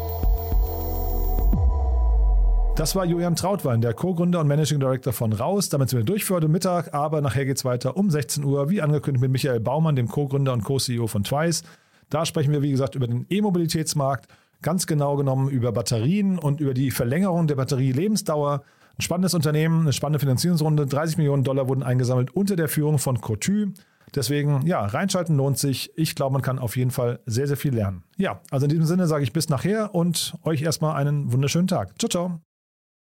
Das 2.78 2.96
war 2.96 3.04
Julian 3.04 3.36
Trautwein, 3.36 3.82
der 3.82 3.94
Co-Gründer 3.94 4.40
und 4.40 4.48
Managing 4.48 4.80
Director 4.80 5.12
von 5.12 5.34
Raus. 5.34 5.68
Damit 5.68 5.90
sind 5.90 6.00
wir 6.00 6.06
durch 6.06 6.24
für 6.24 6.36
heute 6.36 6.48
Mittag, 6.48 6.94
aber 6.94 7.20
nachher 7.20 7.44
geht 7.44 7.58
es 7.58 7.66
weiter 7.66 7.98
um 7.98 8.10
16 8.10 8.46
Uhr, 8.46 8.70
wie 8.70 8.82
angekündigt 8.82 9.22
mit 9.22 9.32
Michael 9.32 9.60
Baumann, 9.60 9.98
dem 9.98 10.08
Co-Gründer 10.08 10.54
und 10.54 10.64
Co-CEO 10.64 11.08
von 11.08 11.26
Twice. 11.26 11.64
Da 12.10 12.26
sprechen 12.26 12.52
wir, 12.52 12.62
wie 12.62 12.72
gesagt, 12.72 12.96
über 12.96 13.08
den 13.08 13.26
E-Mobilitätsmarkt, 13.30 14.28
ganz 14.62 14.88
genau 14.88 15.16
genommen 15.16 15.50
über 15.50 15.72
Batterien 15.72 16.38
und 16.40 16.60
über 16.60 16.74
die 16.74 16.92
Verlängerung 16.92 17.48
der 17.48 17.56
Batterielebensdauer. 17.56 18.64
Ein 18.98 19.02
spannendes 19.02 19.34
Unternehmen, 19.34 19.82
eine 19.82 19.94
spannende 19.94 20.20
Finanzierungsrunde. 20.20 20.86
30 20.86 21.18
Millionen 21.18 21.44
Dollar 21.44 21.70
wurden 21.70 21.84
eingesammelt 21.84 22.32
unter 22.32 22.56
der 22.56 22.68
Führung 22.68 23.00
von 23.00 23.22
Cotu. 23.22 23.68
Deswegen, 24.16 24.66
ja, 24.66 24.86
reinschalten 24.86 25.38
lohnt 25.38 25.58
sich. 25.58 25.92
Ich 25.96 26.16
glaube, 26.16 26.34
man 26.34 26.42
kann 26.42 26.60
auf 26.60 26.76
jeden 26.76 26.92
Fall 26.92 27.20
sehr, 27.26 27.48
sehr 27.48 27.58
viel 27.58 27.74
lernen. 27.74 28.04
Ja, 28.18 28.42
also 28.50 28.66
in 28.66 28.72
diesem 28.72 28.86
Sinne 28.86 29.08
sage 29.08 29.24
ich 29.24 29.34
bis 29.34 29.50
nachher 29.50 29.94
und 29.94 30.36
euch 30.44 30.62
erstmal 30.62 30.96
einen 30.96 31.32
wunderschönen 31.32 31.68
Tag. 31.68 31.98
Ciao, 32.00 32.10
ciao. 32.10 32.49